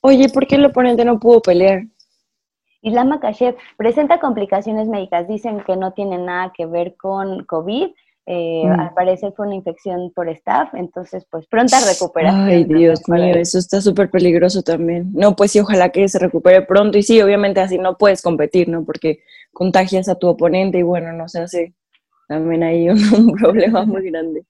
Oye, 0.00 0.28
¿por 0.28 0.46
qué 0.46 0.56
el 0.56 0.66
oponente 0.66 1.04
no 1.04 1.18
pudo 1.18 1.40
pelear? 1.40 1.82
Islam 2.82 3.08
Makashev 3.08 3.56
presenta 3.76 4.20
complicaciones 4.20 4.88
médicas. 4.88 5.26
Dicen 5.28 5.62
que 5.66 5.76
no 5.76 5.92
tiene 5.92 6.18
nada 6.18 6.52
que 6.56 6.66
ver 6.66 6.96
con 6.96 7.44
COVID. 7.44 7.88
Eh, 8.30 8.62
mm. 8.66 8.80
Al 8.80 8.92
parecer 8.92 9.32
fue 9.34 9.46
una 9.46 9.54
infección 9.54 10.12
por 10.14 10.28
staff, 10.28 10.74
entonces 10.74 11.26
pues 11.30 11.46
pronta 11.46 11.78
recuperación. 11.80 12.44
Ay, 12.44 12.64
Dios 12.64 13.00
mío, 13.08 13.34
eso 13.36 13.58
está 13.58 13.80
súper 13.80 14.10
peligroso 14.10 14.62
también. 14.62 15.10
No, 15.14 15.34
pues 15.34 15.52
sí, 15.52 15.60
ojalá 15.60 15.88
que 15.88 16.06
se 16.08 16.18
recupere 16.18 16.60
pronto. 16.60 16.98
Y 16.98 17.02
sí, 17.02 17.22
obviamente 17.22 17.60
así 17.60 17.78
no 17.78 17.96
puedes 17.96 18.20
competir, 18.20 18.68
¿no? 18.68 18.84
Porque 18.84 19.20
contagias 19.52 20.10
a 20.10 20.16
tu 20.16 20.28
oponente 20.28 20.78
y 20.78 20.82
bueno, 20.82 21.12
no 21.14 21.26
se 21.26 21.40
hace 21.40 21.74
también 22.28 22.62
hay 22.62 22.88
un, 22.88 22.98
un 23.18 23.32
problema 23.32 23.84
muy 23.84 24.10
grande. 24.10 24.44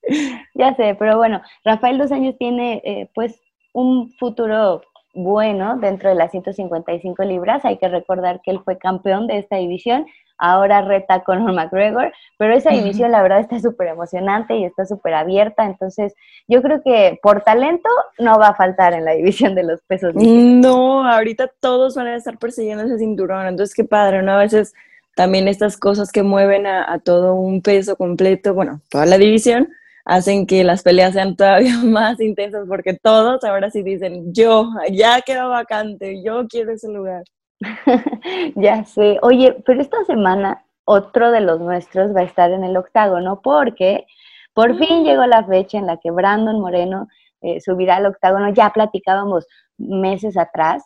Ya 0.53 0.75
sé, 0.75 0.95
pero 0.99 1.17
bueno, 1.17 1.41
Rafael 1.63 1.97
Dos 1.97 2.11
Años 2.11 2.35
tiene 2.37 2.81
eh, 2.85 3.09
pues 3.15 3.41
un 3.73 4.11
futuro 4.11 4.81
bueno 5.13 5.77
dentro 5.77 6.09
de 6.09 6.15
las 6.15 6.31
155 6.31 7.23
libras. 7.23 7.65
Hay 7.65 7.77
que 7.77 7.87
recordar 7.87 8.41
que 8.43 8.51
él 8.51 8.61
fue 8.63 8.77
campeón 8.77 9.27
de 9.27 9.39
esta 9.39 9.55
división, 9.55 10.05
ahora 10.37 10.81
reta 10.81 11.23
Conor 11.23 11.53
McGregor, 11.53 12.13
pero 12.37 12.53
esa 12.53 12.71
división 12.71 13.11
la 13.11 13.21
verdad 13.21 13.39
está 13.39 13.59
súper 13.59 13.87
emocionante 13.87 14.55
y 14.55 14.65
está 14.65 14.85
súper 14.85 15.13
abierta, 15.13 15.65
entonces 15.65 16.15
yo 16.47 16.61
creo 16.61 16.81
que 16.81 17.19
por 17.21 17.41
talento 17.41 17.89
no 18.19 18.39
va 18.39 18.49
a 18.49 18.55
faltar 18.55 18.93
en 18.93 19.03
la 19.03 19.11
división 19.11 19.55
de 19.55 19.63
los 19.63 19.81
pesos. 19.81 20.13
No, 20.15 21.05
ahorita 21.05 21.51
todos 21.59 21.95
van 21.95 22.07
a 22.07 22.15
estar 22.15 22.37
persiguiendo 22.37 22.85
ese 22.85 22.99
cinturón, 22.99 23.47
entonces 23.47 23.75
qué 23.75 23.83
padre, 23.83 24.21
¿no? 24.21 24.33
A 24.33 24.37
veces 24.37 24.73
también 25.19 25.49
estas 25.49 25.75
cosas 25.75 26.13
que 26.13 26.23
mueven 26.23 26.65
a, 26.65 26.93
a 26.93 26.97
todo 26.99 27.35
un 27.35 27.61
peso 27.61 27.97
completo, 27.97 28.53
bueno, 28.53 28.79
toda 28.89 29.05
la 29.05 29.17
división, 29.17 29.67
hacen 30.05 30.47
que 30.47 30.63
las 30.63 30.81
peleas 30.81 31.11
sean 31.11 31.35
todavía 31.35 31.77
más 31.83 32.21
intensas 32.21 32.65
porque 32.69 32.93
todos 32.93 33.43
ahora 33.43 33.69
sí 33.69 33.83
dicen, 33.83 34.33
yo, 34.33 34.69
ya 34.89 35.19
quedó 35.19 35.49
vacante, 35.49 36.23
yo 36.23 36.47
quiero 36.47 36.71
ese 36.71 36.87
lugar. 36.87 37.25
ya 38.55 38.85
sé. 38.85 39.19
Oye, 39.21 39.61
pero 39.65 39.81
esta 39.81 40.05
semana 40.05 40.63
otro 40.85 41.31
de 41.31 41.41
los 41.41 41.59
nuestros 41.59 42.15
va 42.15 42.21
a 42.21 42.23
estar 42.23 42.51
en 42.51 42.63
el 42.63 42.77
octágono 42.77 43.41
porque 43.41 44.05
por 44.53 44.77
fin 44.77 45.03
llegó 45.03 45.25
la 45.25 45.43
fecha 45.43 45.79
en 45.79 45.85
la 45.85 45.97
que 45.97 46.11
Brandon 46.11 46.61
Moreno 46.61 47.09
eh, 47.41 47.59
subirá 47.59 47.97
al 47.97 48.05
octágono. 48.05 48.53
Ya 48.53 48.69
platicábamos 48.69 49.45
meses 49.77 50.37
atrás 50.37 50.81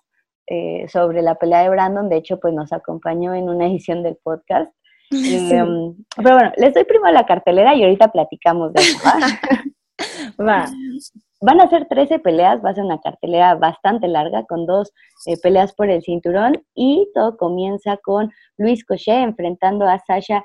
eh, 0.47 0.88
sobre 0.89 1.21
la 1.21 1.35
pelea 1.35 1.63
de 1.63 1.69
Brandon, 1.69 2.09
de 2.09 2.17
hecho, 2.17 2.39
pues 2.39 2.53
nos 2.53 2.73
acompañó 2.73 3.33
en 3.33 3.50
una 3.50 3.67
edición 3.67 4.03
del 4.03 4.17
podcast. 4.23 4.71
Em, 5.12 5.95
pero 6.15 6.35
bueno, 6.35 6.51
les 6.57 6.73
doy 6.73 6.85
primero 6.85 7.13
la 7.13 7.25
cartelera 7.27 7.75
y 7.75 7.83
ahorita 7.83 8.12
platicamos 8.12 8.73
de 8.73 8.81
eso. 8.81 8.97
¿va? 10.39 10.65
Van 11.45 11.59
a 11.59 11.67
ser 11.67 11.89
13 11.89 12.19
peleas, 12.19 12.63
va 12.63 12.69
a 12.69 12.73
ser 12.73 12.85
una 12.85 13.01
cartelera 13.01 13.55
bastante 13.55 14.07
larga 14.07 14.45
con 14.45 14.65
dos 14.65 14.93
eh, 15.25 15.35
peleas 15.43 15.73
por 15.73 15.89
el 15.89 16.01
cinturón 16.01 16.63
y 16.73 17.09
todo 17.13 17.35
comienza 17.35 17.97
con 17.97 18.31
Luis 18.57 18.85
Cochet 18.85 19.25
enfrentando 19.25 19.85
a 19.85 20.00
Sasha 20.00 20.41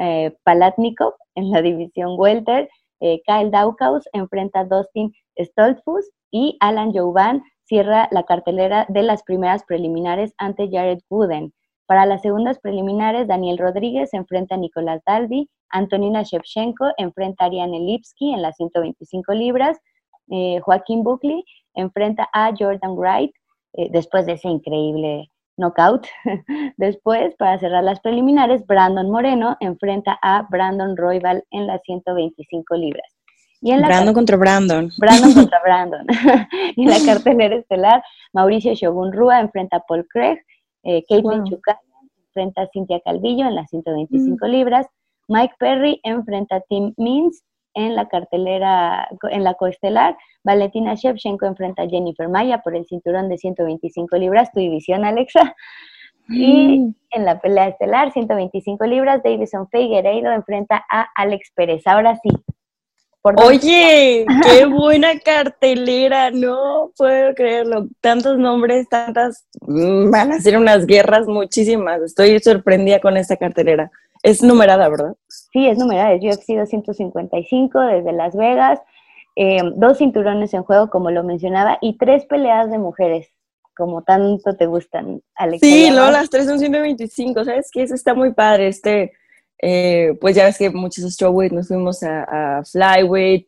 eh, 0.00 0.36
Palatnikov 0.42 1.14
en 1.36 1.52
la 1.52 1.62
división 1.62 2.16
welter. 2.18 2.68
Eh, 2.98 3.22
Kyle 3.24 3.52
Daukaus 3.52 4.08
enfrenta 4.12 4.60
a 4.60 4.64
Dustin 4.64 5.12
Stoltzfus 5.38 6.10
y 6.32 6.56
Alan 6.58 6.92
Jouban 6.92 7.44
cierra 7.70 8.08
la 8.10 8.24
cartelera 8.24 8.84
de 8.88 9.04
las 9.04 9.22
primeras 9.22 9.62
preliminares 9.64 10.34
ante 10.38 10.68
Jared 10.68 10.98
Wooden. 11.08 11.54
Para 11.86 12.04
las 12.04 12.20
segundas 12.20 12.58
preliminares, 12.58 13.28
Daniel 13.28 13.58
Rodríguez 13.58 14.12
enfrenta 14.12 14.56
a 14.56 14.58
Nicolás 14.58 15.00
Dalby, 15.06 15.48
Antonina 15.70 16.24
Shevchenko 16.24 16.86
enfrenta 16.98 17.44
a 17.44 17.46
Ariane 17.46 17.78
Lipsky 17.78 18.34
en 18.34 18.42
las 18.42 18.56
125 18.56 19.32
libras, 19.34 19.78
eh, 20.30 20.58
Joaquín 20.64 21.04
Buckley 21.04 21.44
enfrenta 21.74 22.28
a 22.32 22.50
Jordan 22.58 22.96
Wright 22.96 23.30
eh, 23.74 23.88
después 23.92 24.26
de 24.26 24.32
ese 24.32 24.48
increíble 24.48 25.30
knockout. 25.56 26.06
Después, 26.76 27.34
para 27.36 27.58
cerrar 27.58 27.84
las 27.84 28.00
preliminares, 28.00 28.66
Brandon 28.66 29.10
Moreno 29.10 29.56
enfrenta 29.60 30.18
a 30.22 30.46
Brandon 30.50 30.96
Royval 30.96 31.44
en 31.50 31.66
las 31.66 31.82
125 31.82 32.74
libras. 32.76 33.19
Y 33.62 33.72
en 33.72 33.80
la 33.82 33.88
Brandon 33.88 34.14
contra 34.14 34.36
Brandon. 34.36 34.90
Brandon 34.98 35.34
contra 35.34 35.60
Brandon. 35.64 36.06
y 36.76 36.82
en 36.82 36.88
la 36.88 36.98
cartelera 37.04 37.56
estelar, 37.56 38.02
Mauricio 38.32 38.74
Shogun 38.74 39.12
Rua 39.12 39.40
enfrenta 39.40 39.78
a 39.78 39.80
Paul 39.80 40.06
Craig, 40.08 40.38
eh, 40.84 41.04
Caitlin 41.08 41.44
enfrenta 42.26 42.62
a 42.62 42.68
Cintia 42.72 43.00
Calvillo 43.04 43.46
en 43.46 43.54
las 43.54 43.68
125 43.70 44.46
mm. 44.46 44.50
libras, 44.50 44.86
Mike 45.28 45.54
Perry 45.58 46.00
enfrenta 46.04 46.56
a 46.56 46.60
Tim 46.62 46.94
Means 46.96 47.44
en 47.74 47.94
la 47.94 48.08
cartelera, 48.08 49.08
en 49.30 49.44
la 49.44 49.54
coestelar, 49.54 50.16
Valentina 50.42 50.94
Shevchenko 50.94 51.46
enfrenta 51.46 51.82
a 51.82 51.88
Jennifer 51.88 52.28
Maya 52.28 52.62
por 52.62 52.74
el 52.74 52.86
cinturón 52.86 53.28
de 53.28 53.38
125 53.38 54.16
libras, 54.16 54.50
tu 54.52 54.60
división, 54.60 55.04
Alexa. 55.04 55.54
Y 56.28 56.78
mm. 56.78 56.94
en 57.10 57.24
la 57.24 57.40
pelea 57.40 57.68
estelar, 57.68 58.12
125 58.12 58.84
libras, 58.86 59.22
Davison 59.22 59.68
Figueiredo 59.68 60.32
enfrenta 60.32 60.84
a 60.90 61.08
Alex 61.14 61.52
Pérez. 61.54 61.86
Ahora 61.86 62.16
sí. 62.16 62.30
Oye, 63.22 64.24
qué 64.44 64.64
buena 64.64 65.18
cartelera, 65.18 66.30
no 66.30 66.90
puedo 66.96 67.34
creerlo. 67.34 67.88
Tantos 68.00 68.38
nombres, 68.38 68.88
tantas, 68.88 69.46
mm, 69.60 70.10
van 70.10 70.32
a 70.32 70.40
ser 70.40 70.56
unas 70.56 70.86
guerras 70.86 71.26
muchísimas. 71.26 72.00
Estoy 72.00 72.38
sorprendida 72.40 72.98
con 73.00 73.18
esta 73.18 73.36
cartelera. 73.36 73.90
Es 74.22 74.42
numerada, 74.42 74.88
¿verdad? 74.88 75.14
Sí, 75.28 75.66
es 75.66 75.76
numerada, 75.76 76.12
es 76.12 76.22
UFC 76.22 76.56
255 76.56 77.80
desde 77.80 78.12
Las 78.12 78.34
Vegas, 78.34 78.80
eh, 79.36 79.60
dos 79.76 79.98
cinturones 79.98 80.54
en 80.54 80.62
juego, 80.62 80.88
como 80.88 81.10
lo 81.10 81.22
mencionaba, 81.22 81.78
y 81.80 81.98
tres 81.98 82.24
peleas 82.26 82.70
de 82.70 82.78
mujeres 82.78 83.28
como 83.76 84.02
tanto 84.02 84.56
te 84.56 84.66
gustan, 84.66 85.22
Alex. 85.34 85.60
Sí, 85.60 85.90
luego 85.90 86.10
las 86.10 86.28
tres 86.28 86.44
son 86.46 86.58
125, 86.58 87.44
¿sabes 87.44 87.70
qué? 87.72 87.82
Eso 87.82 87.94
está 87.94 88.12
muy 88.12 88.34
padre, 88.34 88.68
este, 88.68 89.12
eh, 89.62 90.16
pues 90.20 90.34
ya 90.36 90.44
ves 90.44 90.58
que 90.58 90.70
muchos 90.70 91.12
strawweight 91.12 91.52
nos 91.52 91.68
fuimos 91.68 92.02
a, 92.02 92.62
flyweight, 92.64 93.46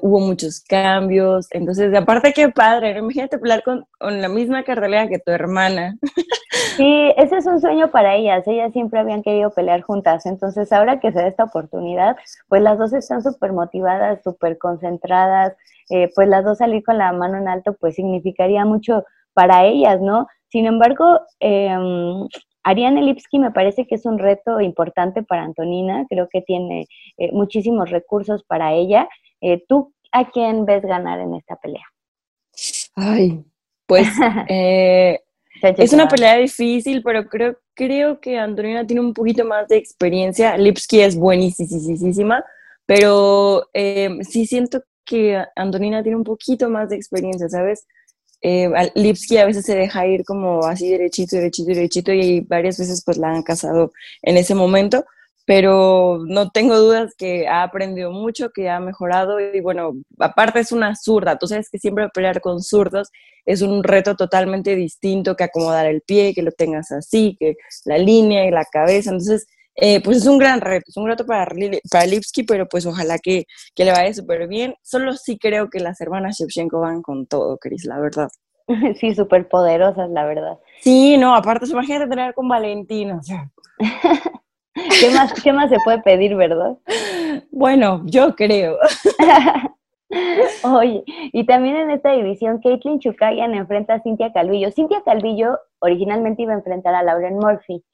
hubo 0.00 0.20
muchos 0.20 0.60
cambios, 0.60 1.48
entonces 1.50 1.92
aparte 1.94 2.32
qué 2.32 2.48
padre, 2.48 2.98
imagínate 2.98 3.38
pelear 3.38 3.62
con, 3.64 3.84
la 4.00 4.28
misma 4.28 4.62
cartelera 4.62 5.08
que 5.08 5.18
tu 5.18 5.30
hermana. 5.30 5.96
Sí, 6.76 7.12
ese 7.18 7.36
es 7.36 7.46
un 7.46 7.60
sueño 7.60 7.90
para 7.90 8.14
ellas, 8.14 8.46
ellas 8.46 8.72
siempre 8.72 8.98
habían 8.98 9.22
querido 9.22 9.50
pelear 9.50 9.82
juntas, 9.82 10.24
entonces 10.24 10.72
ahora 10.72 11.00
que 11.00 11.12
se 11.12 11.18
da 11.18 11.26
esta 11.26 11.44
oportunidad, 11.44 12.16
pues 12.48 12.62
las 12.62 12.78
dos 12.78 12.94
están 12.94 13.22
súper 13.22 13.52
motivadas, 13.52 14.22
súper 14.22 14.56
concentradas, 14.56 15.54
eh, 15.90 16.10
pues 16.14 16.28
las 16.28 16.44
dos 16.44 16.58
salir 16.58 16.82
con 16.82 16.96
la 16.96 17.12
mano 17.12 17.36
en 17.36 17.48
alto, 17.48 17.74
pues 17.78 17.96
significaría 17.96 18.64
mucho 18.64 19.04
para 19.34 19.66
ellas, 19.66 20.00
¿no? 20.00 20.28
Sin 20.48 20.64
embargo, 20.66 21.20
eh, 21.40 21.76
Ariane 22.64 23.02
Lipski 23.02 23.38
me 23.38 23.50
parece 23.50 23.86
que 23.86 23.96
es 23.96 24.06
un 24.06 24.18
reto 24.18 24.60
importante 24.60 25.22
para 25.22 25.42
Antonina, 25.42 26.06
creo 26.08 26.28
que 26.30 26.42
tiene 26.42 26.86
eh, 27.18 27.30
muchísimos 27.32 27.90
recursos 27.90 28.44
para 28.44 28.72
ella. 28.72 29.08
Eh, 29.40 29.64
¿Tú 29.68 29.92
a 30.12 30.30
quién 30.30 30.64
ves 30.64 30.82
ganar 30.82 31.20
en 31.20 31.34
esta 31.34 31.56
pelea? 31.56 31.84
Ay, 32.94 33.44
pues 33.86 34.08
eh, 34.48 35.18
es 35.62 35.92
una 35.92 36.08
pelea 36.08 36.36
difícil, 36.36 37.02
pero 37.02 37.28
creo, 37.28 37.56
creo 37.74 38.20
que 38.20 38.38
Antonina 38.38 38.86
tiene 38.86 39.00
un 39.00 39.14
poquito 39.14 39.44
más 39.44 39.68
de 39.68 39.76
experiencia. 39.76 40.56
Lipski 40.56 41.00
es 41.00 41.16
buenísima, 41.16 42.44
pero 42.86 43.68
sí 43.72 44.46
siento 44.46 44.82
que 45.04 45.42
Antonina 45.56 46.02
tiene 46.02 46.16
un 46.16 46.24
poquito 46.24 46.68
más 46.68 46.88
de 46.88 46.96
experiencia, 46.96 47.48
¿sabes? 47.48 47.86
Eh, 48.42 48.70
Lipsky 48.94 49.38
a 49.38 49.46
veces 49.46 49.64
se 49.64 49.76
deja 49.76 50.06
ir 50.06 50.24
como 50.24 50.64
así 50.64 50.90
derechito, 50.90 51.36
derechito, 51.36 51.68
derechito 51.68 52.12
y 52.12 52.40
varias 52.40 52.78
veces 52.78 53.02
pues 53.04 53.16
la 53.16 53.28
han 53.30 53.42
casado 53.42 53.92
en 54.22 54.36
ese 54.36 54.54
momento, 54.54 55.04
pero 55.46 56.20
no 56.26 56.50
tengo 56.50 56.76
dudas 56.76 57.14
que 57.16 57.46
ha 57.46 57.62
aprendido 57.62 58.10
mucho, 58.10 58.50
que 58.50 58.68
ha 58.68 58.80
mejorado 58.80 59.38
y 59.40 59.60
bueno, 59.60 59.92
aparte 60.18 60.60
es 60.60 60.72
una 60.72 60.96
zurda, 60.96 61.38
tú 61.38 61.46
sabes 61.46 61.70
que 61.70 61.78
siempre 61.78 62.08
pelear 62.08 62.40
con 62.40 62.62
zurdos 62.62 63.10
es 63.44 63.62
un 63.62 63.82
reto 63.84 64.16
totalmente 64.16 64.76
distinto 64.76 65.36
que 65.36 65.44
acomodar 65.44 65.86
el 65.86 66.02
pie, 66.02 66.34
que 66.34 66.42
lo 66.42 66.52
tengas 66.52 66.90
así, 66.92 67.36
que 67.38 67.56
la 67.84 67.98
línea 67.98 68.46
y 68.46 68.50
la 68.50 68.64
cabeza, 68.64 69.10
entonces 69.10 69.46
eh, 69.76 70.02
pues 70.02 70.18
es 70.18 70.26
un 70.26 70.38
gran 70.38 70.60
reto, 70.60 70.84
es 70.88 70.96
un 70.96 71.06
reto 71.06 71.24
para, 71.24 71.50
para 71.90 72.06
Lipsky, 72.06 72.42
pero 72.42 72.66
pues 72.66 72.86
ojalá 72.86 73.18
que, 73.18 73.44
que 73.74 73.84
le 73.84 73.92
vaya 73.92 74.12
súper 74.12 74.46
bien. 74.48 74.74
Solo 74.82 75.14
sí 75.14 75.38
creo 75.38 75.70
que 75.70 75.80
las 75.80 76.00
hermanas 76.00 76.36
Shevchenko 76.38 76.80
van 76.80 77.02
con 77.02 77.26
todo, 77.26 77.58
Cris, 77.58 77.84
la 77.84 77.98
verdad. 77.98 78.28
Sí, 79.00 79.14
súper 79.14 79.48
poderosas, 79.48 80.08
la 80.10 80.24
verdad. 80.24 80.58
Sí, 80.80 81.16
no, 81.18 81.34
aparte, 81.34 81.66
imagínate 81.66 82.08
tener 82.08 82.34
con 82.34 82.48
Valentina, 82.48 83.18
o 83.18 83.22
sea. 83.22 83.50
¿Qué 84.74 85.10
más, 85.10 85.32
¿Qué 85.42 85.52
más 85.52 85.68
se 85.68 85.78
puede 85.84 86.00
pedir, 86.00 86.34
verdad? 86.34 86.78
Bueno, 87.50 88.02
yo 88.06 88.34
creo. 88.34 88.78
Oye, 90.64 91.04
y 91.06 91.44
también 91.46 91.76
en 91.76 91.90
esta 91.90 92.12
división, 92.12 92.60
Caitlin 92.62 92.98
Chukayan 92.98 93.54
enfrenta 93.54 93.94
a 93.94 94.02
Cintia 94.02 94.32
Calvillo. 94.32 94.70
Cintia 94.70 95.02
Calvillo 95.04 95.58
originalmente 95.80 96.42
iba 96.42 96.52
a 96.52 96.56
enfrentar 96.56 96.94
a 96.94 97.02
Lauren 97.02 97.36
Murphy, 97.36 97.84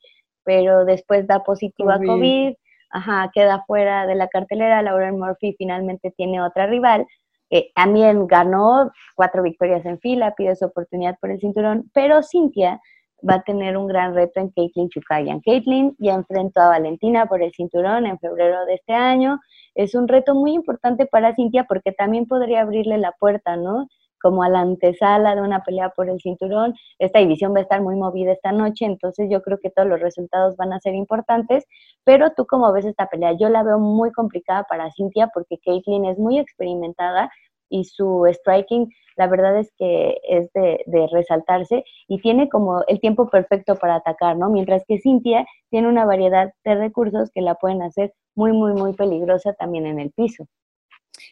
pero 0.48 0.86
después 0.86 1.26
da 1.26 1.44
positivo 1.44 1.90
a 1.90 1.98
COVID, 1.98 2.54
ajá, 2.88 3.30
queda 3.34 3.64
fuera 3.66 4.06
de 4.06 4.14
la 4.14 4.28
cartelera, 4.28 4.80
Lauren 4.80 5.18
Murphy 5.18 5.54
finalmente 5.58 6.10
tiene 6.16 6.40
otra 6.40 6.66
rival, 6.66 7.06
que 7.50 7.70
también 7.74 8.26
ganó 8.26 8.90
cuatro 9.14 9.42
victorias 9.42 9.84
en 9.84 10.00
fila, 10.00 10.34
pide 10.34 10.56
su 10.56 10.64
oportunidad 10.64 11.18
por 11.20 11.32
el 11.32 11.38
cinturón, 11.38 11.90
pero 11.92 12.22
Cintia 12.22 12.80
va 13.28 13.34
a 13.34 13.42
tener 13.42 13.76
un 13.76 13.88
gran 13.88 14.14
reto 14.14 14.40
en 14.40 14.48
Caitlin 14.48 14.88
Chukayan. 14.88 15.42
Caitlin 15.42 15.94
ya 15.98 16.14
enfrentó 16.14 16.60
a 16.62 16.68
Valentina 16.68 17.26
por 17.26 17.42
el 17.42 17.52
cinturón 17.52 18.06
en 18.06 18.18
febrero 18.18 18.64
de 18.64 18.76
este 18.76 18.94
año. 18.94 19.40
Es 19.74 19.94
un 19.94 20.08
reto 20.08 20.34
muy 20.34 20.52
importante 20.54 21.04
para 21.04 21.34
Cintia 21.34 21.64
porque 21.64 21.92
también 21.92 22.24
podría 22.24 22.62
abrirle 22.62 22.96
la 22.96 23.12
puerta, 23.20 23.56
¿no? 23.56 23.86
Como 24.20 24.42
a 24.42 24.48
la 24.48 24.60
antesala 24.60 25.34
de 25.34 25.42
una 25.42 25.62
pelea 25.62 25.90
por 25.90 26.08
el 26.08 26.20
cinturón. 26.20 26.74
Esta 26.98 27.18
división 27.20 27.54
va 27.54 27.58
a 27.58 27.62
estar 27.62 27.82
muy 27.82 27.96
movida 27.96 28.32
esta 28.32 28.52
noche, 28.52 28.84
entonces 28.84 29.28
yo 29.30 29.42
creo 29.42 29.58
que 29.58 29.70
todos 29.70 29.88
los 29.88 30.00
resultados 30.00 30.56
van 30.56 30.72
a 30.72 30.80
ser 30.80 30.94
importantes, 30.94 31.64
pero 32.04 32.32
tú 32.36 32.46
como 32.46 32.72
ves 32.72 32.84
esta 32.84 33.06
pelea, 33.06 33.32
yo 33.32 33.48
la 33.48 33.62
veo 33.62 33.78
muy 33.78 34.12
complicada 34.12 34.64
para 34.64 34.90
Cintia 34.92 35.30
porque 35.32 35.58
Caitlyn 35.64 36.04
es 36.06 36.18
muy 36.18 36.38
experimentada 36.38 37.30
y 37.70 37.84
su 37.84 38.26
striking, 38.32 38.90
la 39.16 39.26
verdad 39.26 39.58
es 39.58 39.72
que 39.76 40.18
es 40.28 40.50
de, 40.52 40.82
de, 40.86 41.06
resaltarse 41.12 41.84
y 42.06 42.20
tiene 42.20 42.48
como 42.48 42.82
el 42.86 43.00
tiempo 43.00 43.28
perfecto 43.28 43.76
para 43.76 43.96
atacar, 43.96 44.36
¿no? 44.36 44.48
Mientras 44.48 44.84
que 44.86 45.00
Cintia 45.00 45.44
tiene 45.70 45.88
una 45.88 46.06
variedad 46.06 46.52
de 46.64 46.74
recursos 46.76 47.30
que 47.32 47.42
la 47.42 47.56
pueden 47.56 47.82
hacer 47.82 48.14
muy, 48.34 48.52
muy, 48.52 48.72
muy 48.72 48.94
peligrosa 48.94 49.52
también 49.54 49.86
en 49.86 49.98
el 49.98 50.12
piso. 50.12 50.46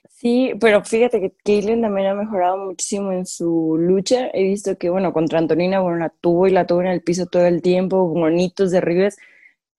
Sí, 0.09 0.53
pero 0.61 0.85
fíjate 0.85 1.21
que 1.21 1.33
Caitlyn 1.45 1.83
también 1.83 2.09
ha 2.09 2.15
mejorado 2.15 2.57
muchísimo 2.59 3.13
en 3.13 3.27
su 3.27 3.77
lucha. 3.79 4.29
He 4.33 4.45
visto 4.45 4.77
que, 4.79 4.91
bueno, 4.91 5.13
contra 5.13 5.39
Antonina, 5.39 5.81
bueno, 5.81 5.99
la 5.99 6.09
tuvo 6.09 6.47
y 6.47 6.53
la 6.53 6.67
tuvo 6.67 6.81
en 6.81 6.89
el 6.89 7.03
piso 7.03 7.27
todo 7.27 7.47
el 7.47 7.63
tiempo, 7.63 8.09
bonitos 8.09 8.71
derribes. 8.71 9.19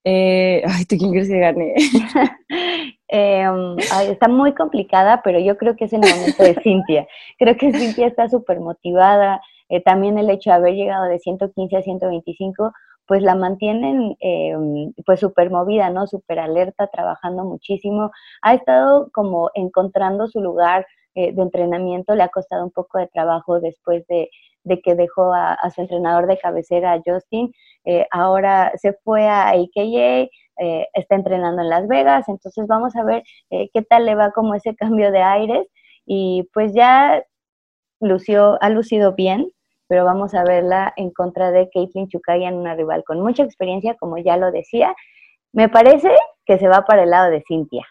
Eh, 0.04 0.64
ay, 0.68 0.86
¿tú 0.86 0.98
quién 0.98 1.12
crees 1.12 1.28
que 1.28 1.40
gane? 1.40 1.74
Em, 3.10 3.78
está 3.80 4.28
muy 4.28 4.54
complicada, 4.54 5.22
pero 5.24 5.40
yo 5.40 5.58
creo 5.58 5.78
que 5.78 5.86
es 5.86 5.94
el 5.94 6.02
momento 6.02 6.44
de 6.44 6.56
Cintia. 6.62 7.08
Creo 7.40 7.56
que 7.56 7.72
Cintia 7.72 8.06
está 8.06 8.28
súper 8.28 8.60
motivada. 8.60 9.40
Eh, 9.70 9.82
también 9.82 10.18
el 10.18 10.30
hecho 10.30 10.50
de 10.50 10.58
haber 10.58 10.74
llegado 10.74 11.06
de 11.06 11.18
115 11.20 11.78
a 11.78 11.82
125 11.82 12.74
pues 13.08 13.24
la 13.24 13.36
mantienen 13.36 14.16
eh, 14.20 14.56
pues 15.06 15.20
súper 15.22 15.50
movida, 15.50 15.90
¿no? 15.90 16.08
Súper 16.08 16.40
alerta, 16.40 16.88
trabajando 16.88 17.46
muchísimo. 17.46 18.12
Ha 18.42 18.54
estado 18.56 19.10
como 19.14 19.50
encontrando 19.56 20.28
su 20.28 20.42
lugar 20.42 20.86
eh, 21.16 21.32
de 21.34 21.42
entrenamiento, 21.42 22.16
le 22.16 22.24
ha 22.24 22.30
costado 22.30 22.64
un 22.66 22.72
poco 22.72 23.00
de 23.00 23.08
trabajo 23.08 23.60
después 23.60 24.06
de, 24.08 24.30
que 24.84 24.96
dejó 24.96 25.34
a, 25.34 25.58
su 25.74 25.82
entrenador 25.82 26.28
de 26.28 26.38
cabecera, 26.38 27.02
Justin. 27.06 27.52
Eh, 27.86 28.06
ahora 28.12 28.74
se 28.76 28.94
fue 29.04 29.26
a 29.28 29.50
AKA, 29.50 30.28
está 30.94 31.16
entrenando 31.16 31.62
en 31.62 31.70
Las 31.70 31.88
Vegas, 31.88 32.28
entonces 32.28 32.68
vamos 32.68 32.96
a 32.96 33.04
ver 33.04 33.24
qué 33.50 33.82
tal 33.90 34.06
le 34.06 34.16
va 34.16 34.32
como 34.32 34.56
ese 34.56 34.76
cambio 34.76 35.12
de 35.12 35.22
aires. 35.22 35.68
Y 36.06 36.50
pues 36.54 36.74
ya 36.74 37.24
lució, 38.00 38.58
ha 38.62 38.70
lucido 38.70 39.14
bien, 39.14 39.50
pero 39.88 40.06
vamos 40.06 40.34
a 40.34 40.44
verla 40.44 40.94
en 40.98 41.12
contra 41.12 41.52
de 41.52 41.70
Caitlin 41.74 42.08
Chukayan, 42.08 42.56
una 42.56 42.76
rival 42.76 43.04
con 43.06 43.22
mucha 43.22 43.44
experiencia, 43.44 43.96
como 43.96 44.18
ya 44.18 44.38
lo 44.38 44.52
decía. 44.52 44.96
Me 45.54 45.70
parece 45.70 46.12
que 46.46 46.60
se 46.60 46.68
va 46.68 46.86
para 46.86 47.04
el 47.04 47.10
lado 47.10 47.32
de 47.32 47.44
Cintia. 47.48 47.86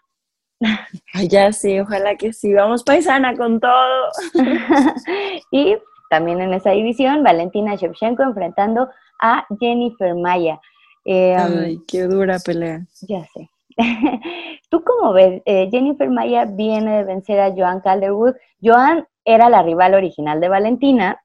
ya 1.29 1.53
sí, 1.53 1.81
ojalá 1.81 2.17
que 2.17 2.33
sí. 2.33 2.53
Vamos 2.53 2.85
paisana 2.85 3.37
con 3.37 3.61
todo. 3.61 4.11
y 5.51 5.77
también 6.11 6.41
en 6.41 6.55
esa 6.55 6.71
división, 6.71 7.23
Valentina 7.23 7.75
Shevchenko 7.75 8.23
enfrentando 8.23 8.89
a 9.21 9.47
Jennifer 9.59 10.15
Maya. 10.15 10.61
Em, 11.05 11.59
Ay, 11.65 11.79
qué 11.87 12.03
dura 12.03 12.39
pelea. 12.45 12.87
Ya 13.03 13.25
sé. 13.27 13.49
¿Tú 14.71 14.83
cómo 14.83 15.13
ves? 15.13 15.43
Eh, 15.45 15.69
Jennifer 15.71 16.09
Maya 16.11 16.45
viene 16.47 16.99
de 16.99 17.05
vencer 17.05 17.41
a 17.41 17.53
Joan 17.55 17.81
Calderwood. 17.81 18.35
Joan 18.63 19.07
era 19.25 19.49
la 19.49 19.63
rival 19.63 19.95
original 19.95 20.41
de 20.41 20.49
Valentina, 20.49 21.23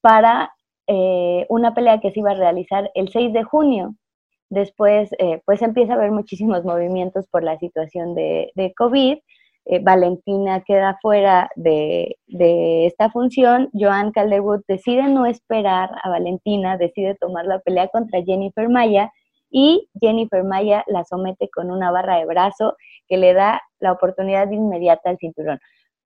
para 0.00 0.52
eh, 0.86 1.44
una 1.50 1.74
pelea 1.74 2.00
que 2.00 2.10
se 2.12 2.20
iba 2.20 2.30
a 2.30 2.34
realizar 2.34 2.90
el 2.94 3.10
6 3.10 3.32
de 3.32 3.44
junio. 3.44 3.94
Después, 4.50 5.10
eh, 5.18 5.42
pues 5.44 5.60
empieza 5.62 5.92
a 5.92 5.96
haber 5.96 6.10
muchísimos 6.12 6.64
movimientos 6.64 7.26
por 7.28 7.44
la 7.44 7.58
situación 7.58 8.14
de, 8.14 8.50
COVID. 8.76 9.18
eh, 9.66 9.80
Valentina 9.82 10.62
queda 10.66 10.98
fuera 11.02 11.50
de, 11.56 12.16
esta 12.86 13.10
función, 13.10 13.68
Joan 13.74 14.12
Calderwood 14.12 14.62
decide 14.66 15.04
no 15.08 15.26
esperar 15.26 15.90
a 16.02 16.08
Valentina, 16.10 16.78
decide 16.78 17.14
tomar 17.16 17.46
la 17.46 17.58
pelea 17.60 17.88
contra 17.88 18.22
Jennifer 18.24 18.68
Maya 18.70 19.12
y 19.50 19.88
Jennifer 20.00 20.44
Maya 20.44 20.84
la 20.86 21.04
somete 21.04 21.48
con 21.50 21.70
una 21.70 21.90
barra 21.90 22.18
de 22.18 22.26
brazo 22.26 22.76
que 23.08 23.18
le 23.18 23.34
da 23.34 23.62
la 23.80 23.92
oportunidad 23.92 24.50
inmediata 24.50 25.10
al 25.10 25.18
cinturón. 25.18 25.60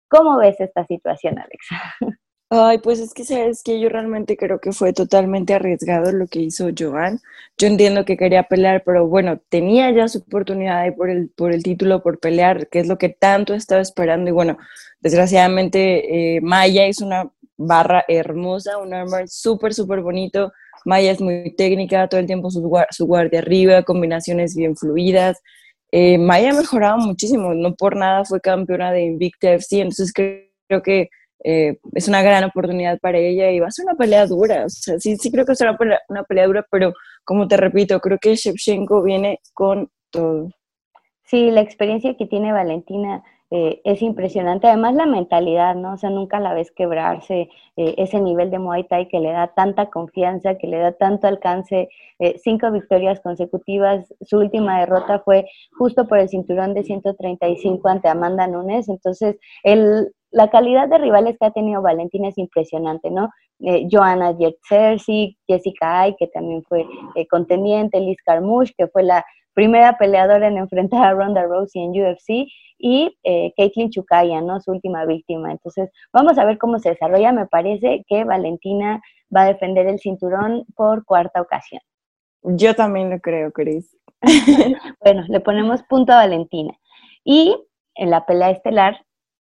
¿Cómo 0.08 0.38
ves 0.38 0.60
esta 0.60 0.84
situación, 0.86 1.38
Alexa? 1.38 1.76
Ay, 2.54 2.80
pues 2.80 3.00
es 3.00 3.14
que 3.14 3.24
sabes 3.24 3.62
que 3.62 3.80
yo 3.80 3.88
realmente 3.88 4.36
creo 4.36 4.60
que 4.60 4.72
fue 4.72 4.92
totalmente 4.92 5.54
arriesgado 5.54 6.12
lo 6.12 6.26
que 6.26 6.40
hizo 6.40 6.68
Joan. 6.78 7.18
Yo 7.56 7.66
entiendo 7.66 8.04
que 8.04 8.18
quería 8.18 8.42
pelear, 8.42 8.82
pero 8.84 9.08
bueno, 9.08 9.40
tenía 9.48 9.90
ya 9.90 10.06
su 10.06 10.18
oportunidad 10.18 10.94
por 10.94 11.08
el, 11.08 11.30
por 11.30 11.52
el 11.52 11.62
título, 11.62 12.02
por 12.02 12.20
pelear, 12.20 12.68
que 12.68 12.80
es 12.80 12.88
lo 12.88 12.98
que 12.98 13.08
tanto 13.08 13.54
estaba 13.54 13.80
esperando. 13.80 14.28
Y 14.28 14.34
bueno, 14.34 14.58
desgraciadamente 15.00 16.36
eh, 16.36 16.40
Maya 16.42 16.84
es 16.84 17.00
una 17.00 17.30
barra 17.56 18.04
hermosa, 18.06 18.76
un 18.76 18.92
armor 18.92 19.30
súper, 19.30 19.72
súper 19.72 20.02
bonito. 20.02 20.52
Maya 20.84 21.10
es 21.10 21.22
muy 21.22 21.54
técnica, 21.56 22.06
todo 22.08 22.20
el 22.20 22.26
tiempo 22.26 22.50
su, 22.50 22.70
su 22.90 23.06
guardia 23.06 23.38
arriba, 23.38 23.82
combinaciones 23.82 24.54
bien 24.54 24.76
fluidas. 24.76 25.40
Eh, 25.90 26.18
Maya 26.18 26.50
ha 26.50 26.54
mejorado 26.54 26.98
muchísimo, 26.98 27.54
no 27.54 27.74
por 27.76 27.96
nada 27.96 28.26
fue 28.26 28.42
campeona 28.42 28.92
de 28.92 29.04
Invicta 29.04 29.54
FC, 29.54 29.80
entonces 29.80 30.12
creo 30.12 30.82
que 30.82 31.08
eh, 31.44 31.78
es 31.94 32.08
una 32.08 32.22
gran 32.22 32.44
oportunidad 32.44 32.98
para 33.00 33.18
ella 33.18 33.50
y 33.50 33.60
va 33.60 33.66
a 33.66 33.70
ser 33.70 33.84
una 33.86 33.96
pelea 33.96 34.26
dura. 34.26 34.66
O 34.66 34.68
sea, 34.68 34.98
sí, 34.98 35.16
sí 35.16 35.30
creo 35.30 35.44
que 35.44 35.56
será 35.56 35.76
una 36.08 36.22
pelea 36.24 36.46
dura, 36.46 36.66
pero 36.70 36.92
como 37.24 37.48
te 37.48 37.56
repito, 37.56 37.98
creo 38.00 38.18
que 38.18 38.36
Shevchenko 38.36 39.02
viene 39.02 39.40
con 39.54 39.88
todo. 40.10 40.50
Sí, 41.24 41.50
la 41.50 41.60
experiencia 41.60 42.14
que 42.16 42.26
tiene 42.26 42.52
Valentina 42.52 43.24
eh, 43.50 43.80
es 43.84 44.02
impresionante. 44.02 44.66
Además, 44.66 44.94
la 44.94 45.06
mentalidad, 45.06 45.74
¿no? 45.74 45.94
O 45.94 45.96
sea, 45.96 46.10
nunca 46.10 46.40
la 46.40 46.54
ves 46.54 46.70
quebrarse. 46.70 47.48
Eh, 47.76 47.94
ese 47.98 48.20
nivel 48.20 48.50
de 48.50 48.58
Muay 48.58 48.84
Thai 48.84 49.08
que 49.08 49.18
le 49.18 49.32
da 49.32 49.48
tanta 49.48 49.90
confianza, 49.90 50.56
que 50.56 50.66
le 50.66 50.78
da 50.78 50.92
tanto 50.92 51.26
alcance. 51.26 51.88
cinco 52.42 52.70
victorias 52.70 53.20
consecutivas. 53.20 54.14
Su 54.20 54.38
última 54.38 54.78
derrota 54.80 55.20
fue 55.24 55.46
justo 55.76 56.06
por 56.06 56.18
el 56.18 56.28
cinturón 56.28 56.72
de 56.72 56.84
135 56.84 57.88
ante 57.88 58.08
Amanda 58.08 58.46
Nunes. 58.46 58.88
Entonces, 58.88 59.36
él 59.64 60.12
la 60.32 60.50
calidad 60.50 60.88
de 60.88 60.98
rivales 60.98 61.36
que 61.38 61.46
ha 61.46 61.50
tenido 61.50 61.82
Valentina 61.82 62.28
es 62.28 62.38
impresionante, 62.38 63.10
¿no? 63.10 63.30
Eh, 63.60 63.86
Joanna 63.90 64.34
Jerzersi, 64.36 65.38
Jessica 65.46 66.00
Ay, 66.00 66.16
que 66.18 66.26
también 66.26 66.62
fue 66.64 66.86
eh, 67.14 67.26
contendiente, 67.28 68.00
Liz 68.00 68.18
Carmouche, 68.24 68.74
que 68.76 68.88
fue 68.88 69.02
la 69.04 69.24
primera 69.54 69.98
peleadora 69.98 70.48
en 70.48 70.56
enfrentar 70.56 71.04
a 71.04 71.12
Ronda 71.12 71.44
Rousey 71.44 71.82
en 71.82 71.90
UFC, 71.90 72.48
y 72.78 73.16
eh, 73.22 73.52
Caitlin 73.56 73.90
Chukaya, 73.90 74.40
¿no? 74.40 74.60
Su 74.60 74.72
última 74.72 75.04
víctima. 75.04 75.52
Entonces, 75.52 75.90
vamos 76.12 76.36
a 76.36 76.44
ver 76.44 76.58
cómo 76.58 76.80
se 76.80 76.90
desarrolla. 76.90 77.32
Me 77.32 77.46
parece 77.46 78.04
que 78.08 78.24
Valentina 78.24 79.00
va 79.34 79.42
a 79.42 79.52
defender 79.52 79.86
el 79.86 80.00
cinturón 80.00 80.64
por 80.74 81.04
cuarta 81.04 81.40
ocasión. 81.40 81.80
Yo 82.42 82.74
también 82.74 83.10
lo 83.10 83.20
creo, 83.20 83.52
Cris. 83.52 83.96
bueno, 85.00 85.24
le 85.28 85.40
ponemos 85.40 85.84
punto 85.84 86.12
a 86.12 86.16
Valentina. 86.16 86.74
Y 87.24 87.56
en 87.94 88.10
la 88.10 88.26
pelea 88.26 88.50
estelar 88.50 88.96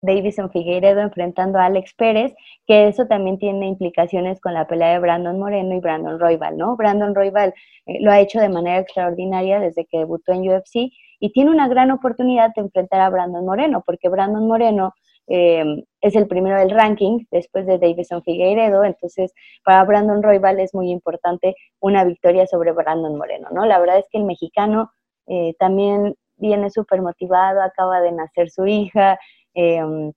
Davison 0.07 0.51
Figueiredo 0.51 1.01
enfrentando 1.01 1.59
a 1.59 1.67
Alex 1.67 1.95
Pérez, 1.95 2.35
que 2.67 2.89
eso 2.89 3.07
también 3.07 3.39
tiene 3.39 3.67
implicaciones 3.67 4.41
con 4.41 4.55
la 4.55 4.67
pelea 4.67 4.93
de 4.93 4.99
Brandon 5.01 5.39
Moreno 5.39 5.75
y 5.75 5.81
Brandon 5.81 6.19
Royval, 6.19 6.57
¿no? 6.57 6.77
Brandon 6.77 7.15
Royval 7.15 7.53
eh, 7.87 7.99
lo 8.01 8.11
ha 8.11 8.21
hecho 8.21 8.41
de 8.41 8.49
manera 8.49 8.79
extraordinaria 8.79 9.61
desde 9.61 9.85
que 9.85 9.99
debutó 9.99 10.33
en 10.33 10.49
UFC 10.49 10.91
y 11.21 11.33
tiene 11.33 11.51
una 11.51 11.69
gran 11.69 11.91
oportunidad 11.91 12.51
de 12.55 12.63
enfrentar 12.63 13.01
a 13.01 13.11
Brandon 13.11 13.45
Moreno, 13.45 13.83
porque 13.85 14.09
Brandon 14.09 14.47
Moreno 14.47 14.95
em, 15.27 15.83
es 16.01 16.15
el 16.15 16.29
primero 16.29 16.59
del 16.59 16.71
ranking 16.71 17.25
después 17.31 17.67
de 17.67 17.79
Davison 17.79 18.23
Figueiredo, 18.23 18.85
entonces 18.85 19.33
para 19.65 19.85
Brandon 19.85 20.23
Royval 20.23 20.61
es 20.61 20.75
muy 20.75 20.91
importante 20.91 21.55
una 21.81 22.05
victoria 22.05 22.47
sobre 22.47 22.73
Brandon 22.73 23.17
Moreno, 23.17 23.49
¿no? 23.53 23.67
La 23.67 23.79
verdad 23.79 23.99
es 23.99 24.07
que 24.11 24.19
el 24.19 24.25
mexicano 24.25 24.91
eh, 25.27 25.55
también 25.59 26.15
viene 26.37 26.71
súper 26.71 27.03
motivado, 27.03 27.63
acaba 27.63 28.01
de 28.01 28.13
nacer 28.13 28.51
su 28.51 28.67
hija, 28.67 29.19
Em, 29.57 30.13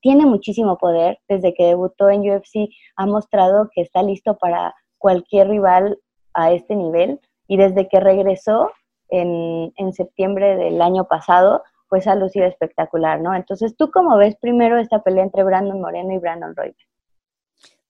tiene 0.00 0.26
muchísimo 0.26 0.78
poder. 0.78 1.18
Desde 1.28 1.54
que 1.54 1.66
debutó 1.66 2.10
en 2.10 2.28
UFC 2.28 2.70
ha 2.96 3.06
mostrado 3.06 3.70
que 3.72 3.82
está 3.82 4.02
listo 4.02 4.36
para 4.38 4.74
cualquier 4.98 5.48
rival 5.48 5.98
a 6.32 6.52
este 6.52 6.74
nivel. 6.74 7.20
Y 7.46 7.58
desde 7.58 7.88
que 7.88 8.00
regresó 8.00 8.70
en, 9.10 9.92
septiembre 9.92 10.56
del 10.56 10.80
año 10.80 11.04
pasado, 11.04 11.62
pues 11.88 12.06
ha 12.06 12.16
lucido 12.16 12.46
espectacular, 12.46 13.20
¿no? 13.20 13.34
Entonces, 13.34 13.76
¿tú 13.76 13.90
cómo 13.90 14.16
ves 14.16 14.34
primero 14.40 14.78
esta 14.78 15.02
pelea 15.02 15.22
entre 15.22 15.44
Brandon 15.44 15.80
Moreno 15.80 16.12
y 16.12 16.18
Brandon 16.18 16.56
Roy? 16.56 16.74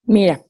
Mira, 0.02 0.40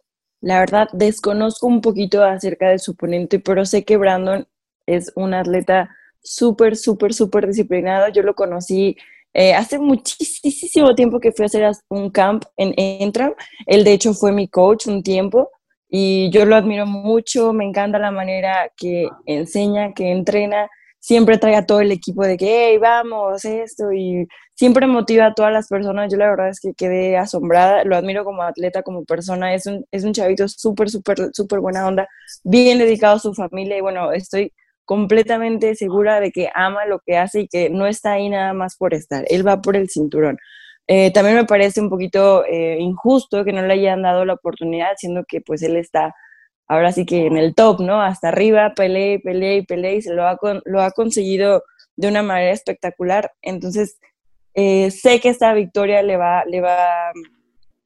la 0.41 0.59
verdad 0.59 0.89
desconozco 0.93 1.67
un 1.67 1.81
poquito 1.81 2.25
acerca 2.25 2.71
de 2.71 2.79
su 2.79 2.93
oponente, 2.93 3.39
pero 3.39 3.65
sé 3.67 3.85
que 3.85 3.99
Brandon 3.99 4.49
es 4.87 5.13
un 5.15 5.35
atleta 5.35 5.91
súper, 6.23 6.77
súper, 6.77 7.13
súper 7.13 7.47
disciplinado. 7.47 8.09
Yo 8.09 8.23
lo 8.23 8.35
conocí 8.35 8.97
eh, 9.35 9.53
hace 9.53 9.79
muchísimo 9.79 10.95
tiempo 10.95 11.19
que 11.19 11.33
fui 11.33 11.45
a 11.45 11.47
hacer 11.47 11.71
un 11.89 12.11
camp 12.11 12.45
en 12.57 12.73
Entram. 12.77 13.35
Él, 13.67 13.83
de 13.85 13.93
hecho, 13.93 14.15
fue 14.15 14.33
mi 14.33 14.49
coach 14.49 14.87
un 14.87 15.03
tiempo 15.03 15.51
y 15.89 16.31
yo 16.31 16.45
lo 16.47 16.57
admiro 16.57 16.87
mucho. 16.87 17.53
Me 17.53 17.65
encanta 17.65 17.99
la 17.99 18.13
manera 18.13 18.71
que 18.77 19.09
enseña, 19.27 19.93
que 19.93 20.13
entrena. 20.13 20.69
Siempre 21.01 21.37
trae 21.39 21.57
a 21.57 21.67
todo 21.67 21.81
el 21.81 21.93
equipo 21.93 22.25
de 22.25 22.37
que, 22.37 22.71
hey, 22.71 22.79
vamos, 22.79 23.45
esto. 23.45 23.93
Y 23.93 24.27
siempre 24.55 24.87
motiva 24.87 25.27
a 25.27 25.35
todas 25.35 25.53
las 25.53 25.69
personas. 25.69 26.11
Yo 26.13 26.17
la 26.17 26.31
verdad 26.31 26.49
es 26.49 26.61
que 26.61 26.73
quedé 26.75 27.17
asombrada. 27.17 27.85
Lo 27.85 27.97
admiro 27.97 28.25
como 28.25 28.43
atleta, 28.43 28.83
como 28.83 29.05
persona. 29.05 29.53
Es 29.55 29.67
un, 29.67 29.85
es 29.91 30.05
un 30.05 30.13
chavito 30.13 30.47
súper, 30.49 30.91
súper, 30.91 31.31
súper 31.33 31.61
buena 31.61 31.87
onda. 31.87 32.09
Bien 32.45 32.79
dedicado 32.79 33.17
a 33.17 33.19
su 33.19 33.35
familia. 33.35 33.77
Y 33.79 33.81
bueno, 33.81 34.13
estoy 34.13 34.53
completamente 34.85 35.75
segura 35.75 36.21
de 36.21 36.31
que 36.33 36.51
ama 36.55 36.87
lo 36.87 37.01
que 37.01 37.17
hace 37.17 37.41
y 37.41 37.49
que 37.49 37.71
no 37.71 37.87
está 37.87 38.13
ahí 38.13 38.29
nada 38.29 38.53
más 38.53 38.77
por 38.77 38.95
estar, 38.95 39.25
él 39.29 39.47
va 39.47 39.61
por 39.61 39.77
el 39.77 39.89
cinturón. 39.89 40.39
Eh, 40.87 41.11
también 41.13 41.37
me 41.37 41.45
parece 41.45 41.81
un 41.81 41.89
poquito 41.89 42.45
eh, 42.45 42.77
injusto 42.79 43.45
que 43.45 43.53
no 43.53 43.63
le 43.63 43.75
hayan 43.75 44.03
dado 44.03 44.25
la 44.25 44.35
oportunidad, 44.35 44.93
siendo 44.99 45.25
que 45.27 45.41
pues 45.41 45.63
él 45.63 45.77
está 45.77 46.15
ahora 46.69 46.93
sí 46.93 47.07
que 47.07 47.27
en 47.27 47.37
el 47.37 47.55
top, 47.55 47.81
¿no? 47.81 48.03
Hasta 48.03 48.29
arriba, 48.29 48.75
pelea, 48.75 49.19
y 49.57 49.63
pelea 49.63 49.93
y 49.93 50.03
se 50.03 50.15
lo 50.15 50.27
ha, 50.27 50.39
lo 50.65 50.83
ha 50.83 50.91
conseguido 50.93 51.63
de 51.97 52.09
una 52.09 52.23
manera 52.23 52.53
espectacular. 52.53 53.33
Entonces, 53.43 53.99
eh, 54.55 54.91
sé 54.91 55.21
que 55.21 55.31
esta 55.31 55.53
victoria 55.55 56.03
le 56.03 56.17
va, 56.17 56.45
le 56.45 56.61
va 56.61 57.13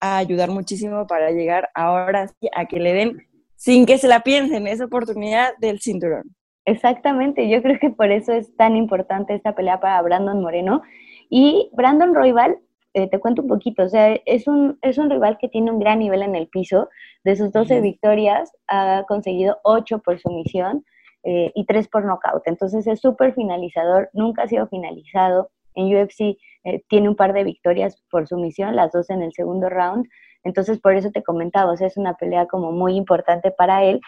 a 0.00 0.18
ayudar 0.18 0.50
muchísimo 0.50 1.06
para 1.06 1.30
llegar 1.30 1.70
ahora 1.74 2.30
a 2.54 2.66
que 2.66 2.78
le 2.78 2.92
den, 2.92 3.18
sin 3.56 3.86
que 3.86 3.98
se 3.98 4.08
la 4.08 4.20
piensen, 4.20 4.66
esa 4.66 4.84
oportunidad 4.84 5.56
del 5.58 5.80
cinturón. 5.80 6.36
Exactamente, 6.68 7.48
yo 7.48 7.62
creo 7.62 7.78
que 7.78 7.88
por 7.88 8.10
eso 8.10 8.30
es 8.34 8.54
tan 8.54 8.76
importante 8.76 9.34
esta 9.34 9.54
pelea 9.54 9.80
para 9.80 10.02
Brandon 10.02 10.42
Moreno. 10.42 10.82
Y 11.30 11.70
Brandon 11.72 12.14
Royval, 12.14 12.58
eh, 12.92 13.08
te 13.08 13.18
cuento 13.18 13.40
un 13.40 13.48
poquito, 13.48 13.84
o 13.84 13.88
sea, 13.88 14.20
es 14.26 14.46
un, 14.46 14.78
es 14.82 14.98
un 14.98 15.08
rival 15.08 15.38
que 15.40 15.48
tiene 15.48 15.70
un 15.70 15.78
gran 15.78 15.98
nivel 16.00 16.20
en 16.20 16.36
el 16.36 16.46
piso. 16.48 16.90
De 17.24 17.36
sus 17.36 17.52
12 17.52 17.80
victorias, 17.80 18.52
ha 18.66 19.04
conseguido 19.08 19.58
8 19.64 20.00
por 20.00 20.18
sumisión 20.18 20.84
eh, 21.22 21.52
y 21.54 21.64
3 21.64 21.88
por 21.88 22.04
nocaut. 22.04 22.42
Entonces 22.46 22.86
es 22.86 23.00
súper 23.00 23.32
finalizador, 23.32 24.10
nunca 24.12 24.42
ha 24.42 24.48
sido 24.48 24.68
finalizado. 24.68 25.50
En 25.74 25.86
UFC 25.96 26.36
eh, 26.64 26.82
tiene 26.88 27.08
un 27.08 27.16
par 27.16 27.32
de 27.32 27.44
victorias 27.44 28.02
por 28.10 28.28
sumisión, 28.28 28.76
las 28.76 28.92
dos 28.92 29.08
en 29.08 29.22
el 29.22 29.32
segundo 29.32 29.70
round. 29.70 30.06
Entonces 30.44 30.78
por 30.80 30.94
eso 30.94 31.10
te 31.12 31.22
comentaba, 31.22 31.72
o 31.72 31.76
sea, 31.78 31.86
es 31.86 31.96
una 31.96 32.12
pelea 32.12 32.44
como 32.44 32.72
muy 32.72 32.94
importante 32.94 33.50
para 33.52 33.84
él. 33.84 34.02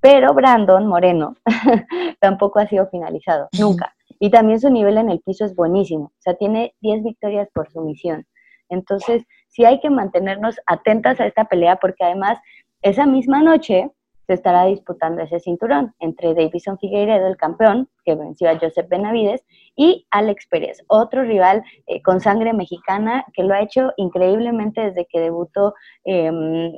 Pero 0.00 0.32
Brandon 0.34 0.86
Moreno 0.86 1.36
tampoco 2.20 2.60
ha 2.60 2.66
sido 2.66 2.88
finalizado, 2.88 3.48
nunca. 3.58 3.94
Y 4.20 4.30
también 4.30 4.60
su 4.60 4.70
nivel 4.70 4.98
en 4.98 5.10
el 5.10 5.20
piso 5.20 5.44
es 5.44 5.54
buenísimo. 5.54 6.06
O 6.06 6.20
sea, 6.20 6.34
tiene 6.34 6.74
10 6.80 7.04
victorias 7.04 7.48
por 7.52 7.68
sumisión. 7.70 8.26
Entonces, 8.68 9.24
sí 9.48 9.64
hay 9.64 9.80
que 9.80 9.90
mantenernos 9.90 10.56
atentas 10.66 11.20
a 11.20 11.26
esta 11.26 11.44
pelea 11.44 11.76
porque 11.76 12.04
además 12.04 12.38
esa 12.82 13.06
misma 13.06 13.42
noche 13.42 13.90
se 14.28 14.34
estará 14.34 14.66
disputando 14.66 15.22
ese 15.22 15.40
cinturón 15.40 15.94
entre 16.00 16.34
Davison 16.34 16.78
Figueiredo, 16.78 17.26
el 17.26 17.38
campeón, 17.38 17.88
que 18.04 18.14
venció 18.14 18.50
a 18.50 18.58
Joseph 18.58 18.86
Benavides, 18.88 19.42
y 19.74 20.06
Alex 20.10 20.46
Pérez, 20.48 20.84
otro 20.86 21.22
rival 21.22 21.64
eh, 21.86 22.02
con 22.02 22.20
sangre 22.20 22.52
mexicana 22.52 23.24
que 23.32 23.42
lo 23.42 23.54
ha 23.54 23.62
hecho 23.62 23.92
increíblemente 23.96 24.82
desde 24.82 25.06
que 25.06 25.20
debutó 25.20 25.74
em, 26.04 26.72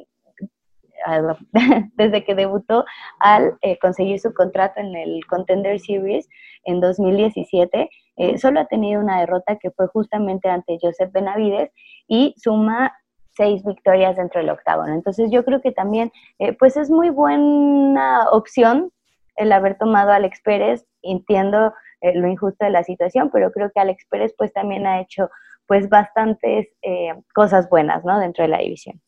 desde 1.94 2.24
que 2.24 2.34
debutó 2.34 2.84
al 3.18 3.56
eh, 3.62 3.78
conseguir 3.78 4.18
su 4.20 4.32
contrato 4.34 4.80
en 4.80 4.94
el 4.94 5.24
Contender 5.26 5.78
Series 5.80 6.28
en 6.64 6.80
2017. 6.80 7.90
Eh, 8.16 8.38
solo 8.38 8.60
ha 8.60 8.66
tenido 8.66 9.00
una 9.00 9.20
derrota 9.20 9.56
que 9.56 9.70
fue 9.70 9.86
justamente 9.88 10.48
ante 10.48 10.78
Joseph 10.80 11.12
Benavides 11.12 11.70
y 12.06 12.34
suma 12.36 12.94
seis 13.36 13.64
victorias 13.64 14.16
dentro 14.16 14.40
del 14.40 14.50
octágono. 14.50 14.92
Entonces 14.92 15.30
yo 15.30 15.44
creo 15.44 15.60
que 15.60 15.72
también 15.72 16.12
eh, 16.38 16.52
pues 16.52 16.76
es 16.76 16.90
muy 16.90 17.10
buena 17.10 18.28
opción 18.30 18.92
el 19.36 19.52
haber 19.52 19.78
tomado 19.78 20.10
a 20.10 20.16
Alex 20.16 20.40
Pérez. 20.42 20.86
Entiendo 21.02 21.72
lo 22.02 22.28
injusto 22.28 22.64
de 22.64 22.70
la 22.70 22.82
situación, 22.82 23.30
pero 23.30 23.52
creo 23.52 23.70
que 23.70 23.80
Alex 23.80 24.06
Pérez 24.10 24.34
pues 24.36 24.52
también 24.54 24.86
ha 24.86 25.00
hecho 25.00 25.30
pues 25.70 25.88
bastantes 25.88 26.66
eh, 26.82 27.14
cosas 27.32 27.70
buenas, 27.70 28.04
¿no? 28.04 28.18
Dentro 28.18 28.42
de 28.42 28.48
la 28.48 28.58
división. 28.58 29.00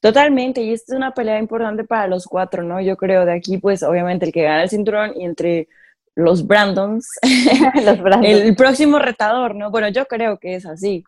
Totalmente, 0.00 0.60
y 0.60 0.72
esta 0.72 0.92
es 0.92 0.96
una 0.96 1.12
pelea 1.12 1.38
importante 1.38 1.84
para 1.84 2.06
los 2.06 2.26
cuatro, 2.26 2.62
¿no? 2.62 2.80
Yo 2.80 2.96
creo 2.96 3.24
de 3.24 3.32
aquí, 3.32 3.58
pues 3.58 3.82
obviamente 3.82 4.26
el 4.26 4.32
que 4.32 4.42
gana 4.42 4.62
el 4.62 4.68
cinturón 4.68 5.12
y 5.16 5.24
entre 5.24 5.68
los 6.14 6.46
Brandons, 6.46 7.08
los 7.84 7.98
el 8.22 8.56
próximo 8.56 8.98
retador, 8.98 9.54
¿no? 9.54 9.70
Bueno, 9.70 9.88
yo 9.88 10.06
creo 10.06 10.38
que 10.38 10.54
es 10.54 10.66
así. 10.66 11.04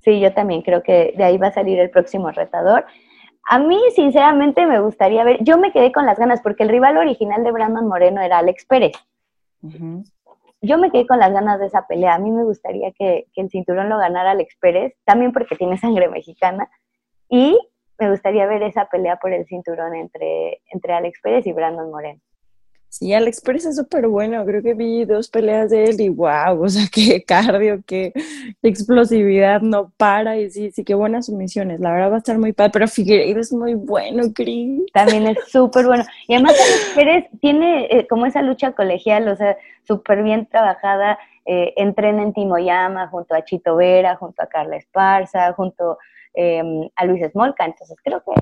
Sí, 0.00 0.20
yo 0.20 0.32
también 0.34 0.62
creo 0.62 0.82
que 0.82 1.14
de 1.16 1.24
ahí 1.24 1.38
va 1.38 1.48
a 1.48 1.52
salir 1.52 1.78
el 1.78 1.90
próximo 1.90 2.30
retador. 2.30 2.84
A 3.48 3.58
mí, 3.58 3.78
sinceramente, 3.94 4.66
me 4.66 4.80
gustaría 4.80 5.24
ver, 5.24 5.38
yo 5.42 5.58
me 5.58 5.72
quedé 5.72 5.92
con 5.92 6.06
las 6.06 6.18
ganas 6.18 6.40
porque 6.42 6.62
el 6.62 6.68
rival 6.68 6.96
original 6.98 7.42
de 7.42 7.52
Brandon 7.52 7.86
Moreno 7.86 8.20
era 8.20 8.38
Alex 8.38 8.66
Pérez. 8.66 8.92
Yo 10.60 10.78
me 10.78 10.90
quedé 10.90 11.06
con 11.06 11.18
las 11.18 11.32
ganas 11.32 11.58
de 11.58 11.66
esa 11.66 11.86
pelea. 11.86 12.14
A 12.14 12.18
mí 12.18 12.30
me 12.30 12.44
gustaría 12.44 12.90
que, 12.92 13.26
que 13.34 13.40
el 13.40 13.50
cinturón 13.50 13.88
lo 13.88 13.98
ganara 13.98 14.32
Alex 14.32 14.56
Pérez, 14.60 14.94
también 15.04 15.32
porque 15.32 15.56
tiene 15.56 15.78
sangre 15.78 16.08
mexicana. 16.08 16.68
Y 17.30 17.58
me 17.98 18.10
gustaría 18.10 18.46
ver 18.46 18.62
esa 18.62 18.86
pelea 18.86 19.16
por 19.16 19.32
el 19.32 19.46
cinturón 19.46 19.94
entre, 19.94 20.60
entre 20.72 20.92
Alex 20.92 21.20
Pérez 21.22 21.46
y 21.46 21.52
Brandon 21.52 21.90
Moreno. 21.90 22.20
Sí, 22.96 23.12
Alex 23.12 23.40
Pérez 23.40 23.66
es 23.66 23.74
súper 23.74 24.06
bueno. 24.06 24.44
Creo 24.44 24.62
que 24.62 24.74
vi 24.74 25.04
dos 25.04 25.28
peleas 25.28 25.70
de 25.70 25.82
él 25.82 26.00
y 26.00 26.08
wow, 26.10 26.56
o 26.62 26.68
sea, 26.68 26.84
qué 26.92 27.24
cardio, 27.24 27.80
qué 27.84 28.12
explosividad, 28.62 29.62
no 29.62 29.90
para. 29.96 30.36
Y 30.36 30.48
sí, 30.48 30.70
sí, 30.70 30.84
qué 30.84 30.94
buenas 30.94 31.26
sumisiones. 31.26 31.80
La 31.80 31.90
verdad 31.90 32.12
va 32.12 32.14
a 32.14 32.18
estar 32.18 32.38
muy 32.38 32.52
padre, 32.52 32.70
pero 32.72 32.86
Figueiredo 32.86 33.40
es 33.40 33.52
muy 33.52 33.74
bueno, 33.74 34.22
Cris. 34.32 34.84
También 34.92 35.26
es 35.26 35.38
súper 35.48 35.86
bueno. 35.86 36.04
Y 36.28 36.34
además 36.34 36.52
Alex 36.52 36.92
Pérez 36.94 37.24
tiene 37.40 37.86
eh, 37.90 38.06
como 38.06 38.26
esa 38.26 38.42
lucha 38.42 38.70
colegial, 38.72 39.26
o 39.26 39.34
sea, 39.34 39.56
súper 39.82 40.22
bien 40.22 40.46
trabajada. 40.46 41.18
Eh, 41.46 41.74
entrena 41.76 42.22
en 42.22 42.32
Timoyama 42.32 43.08
junto 43.08 43.34
a 43.34 43.44
Chito 43.44 43.74
Vera, 43.74 44.14
junto 44.14 44.40
a 44.40 44.46
Carla 44.46 44.76
Esparza, 44.76 45.52
junto 45.52 45.98
Em, 46.34 46.88
a 46.96 47.04
Luis 47.06 47.22
Smolka, 47.30 47.64
entonces 47.64 47.96
creo 48.02 48.20
que 48.24 48.32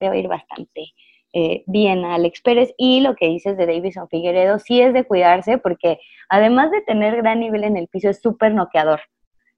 debe 0.00 0.18
ir 0.18 0.26
bastante 0.26 0.92
eh, 1.32 1.62
bien 1.66 2.04
a 2.04 2.14
Alex 2.14 2.40
Pérez. 2.40 2.74
Y 2.76 3.00
lo 3.00 3.14
que 3.14 3.28
dices 3.28 3.56
de 3.56 3.66
Davison 3.66 4.08
Figueredo 4.08 4.58
sí 4.58 4.80
es 4.80 4.92
de 4.92 5.04
cuidarse 5.04 5.58
porque 5.58 6.00
además 6.28 6.70
de 6.72 6.80
tener 6.82 7.16
gran 7.16 7.40
nivel 7.40 7.62
en 7.64 7.76
el 7.76 7.86
piso 7.86 8.10
es 8.10 8.20
súper 8.20 8.52
noqueador. 8.52 9.00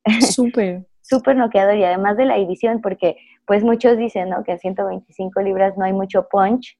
Súper. 0.20 0.86
súper 1.02 1.36
noqueador 1.36 1.76
y 1.76 1.84
además 1.84 2.16
de 2.16 2.24
la 2.24 2.36
división 2.36 2.80
porque 2.80 3.16
pues 3.46 3.62
muchos 3.62 3.98
dicen 3.98 4.30
¿no? 4.30 4.42
que 4.44 4.52
en 4.52 4.58
125 4.58 5.40
libras 5.42 5.76
no 5.76 5.84
hay 5.84 5.92
mucho 5.92 6.28
punch. 6.30 6.78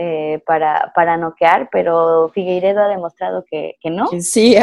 Eh, 0.00 0.40
para, 0.46 0.92
para 0.94 1.16
noquear, 1.16 1.70
pero 1.72 2.28
Figueiredo 2.28 2.80
ha 2.80 2.88
demostrado 2.88 3.44
que, 3.50 3.74
que 3.80 3.90
no. 3.90 4.06
Sí, 4.20 4.54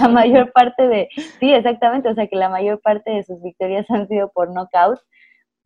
la 0.00 0.08
mayor 0.08 0.50
parte 0.50 0.88
de, 0.88 1.08
sí, 1.38 1.52
exactamente, 1.52 2.08
o 2.08 2.14
sea 2.14 2.26
que 2.26 2.34
la 2.34 2.48
mayor 2.48 2.80
parte 2.80 3.12
de 3.12 3.22
sus 3.22 3.40
victorias 3.40 3.88
han 3.88 4.08
sido 4.08 4.32
por 4.32 4.50
knockout 4.50 4.98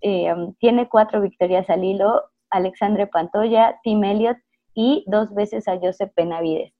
eh, 0.04 0.34
tiene 0.58 0.86
cuatro 0.86 1.22
victorias 1.22 1.70
al 1.70 1.82
hilo, 1.82 2.24
Alexandre 2.50 3.06
Pantoya, 3.06 3.80
Tim 3.82 4.04
Elliott 4.04 4.36
y 4.74 5.02
dos 5.06 5.34
veces 5.34 5.66
a 5.66 5.78
Josep 5.78 6.12
Benavides. 6.14 6.74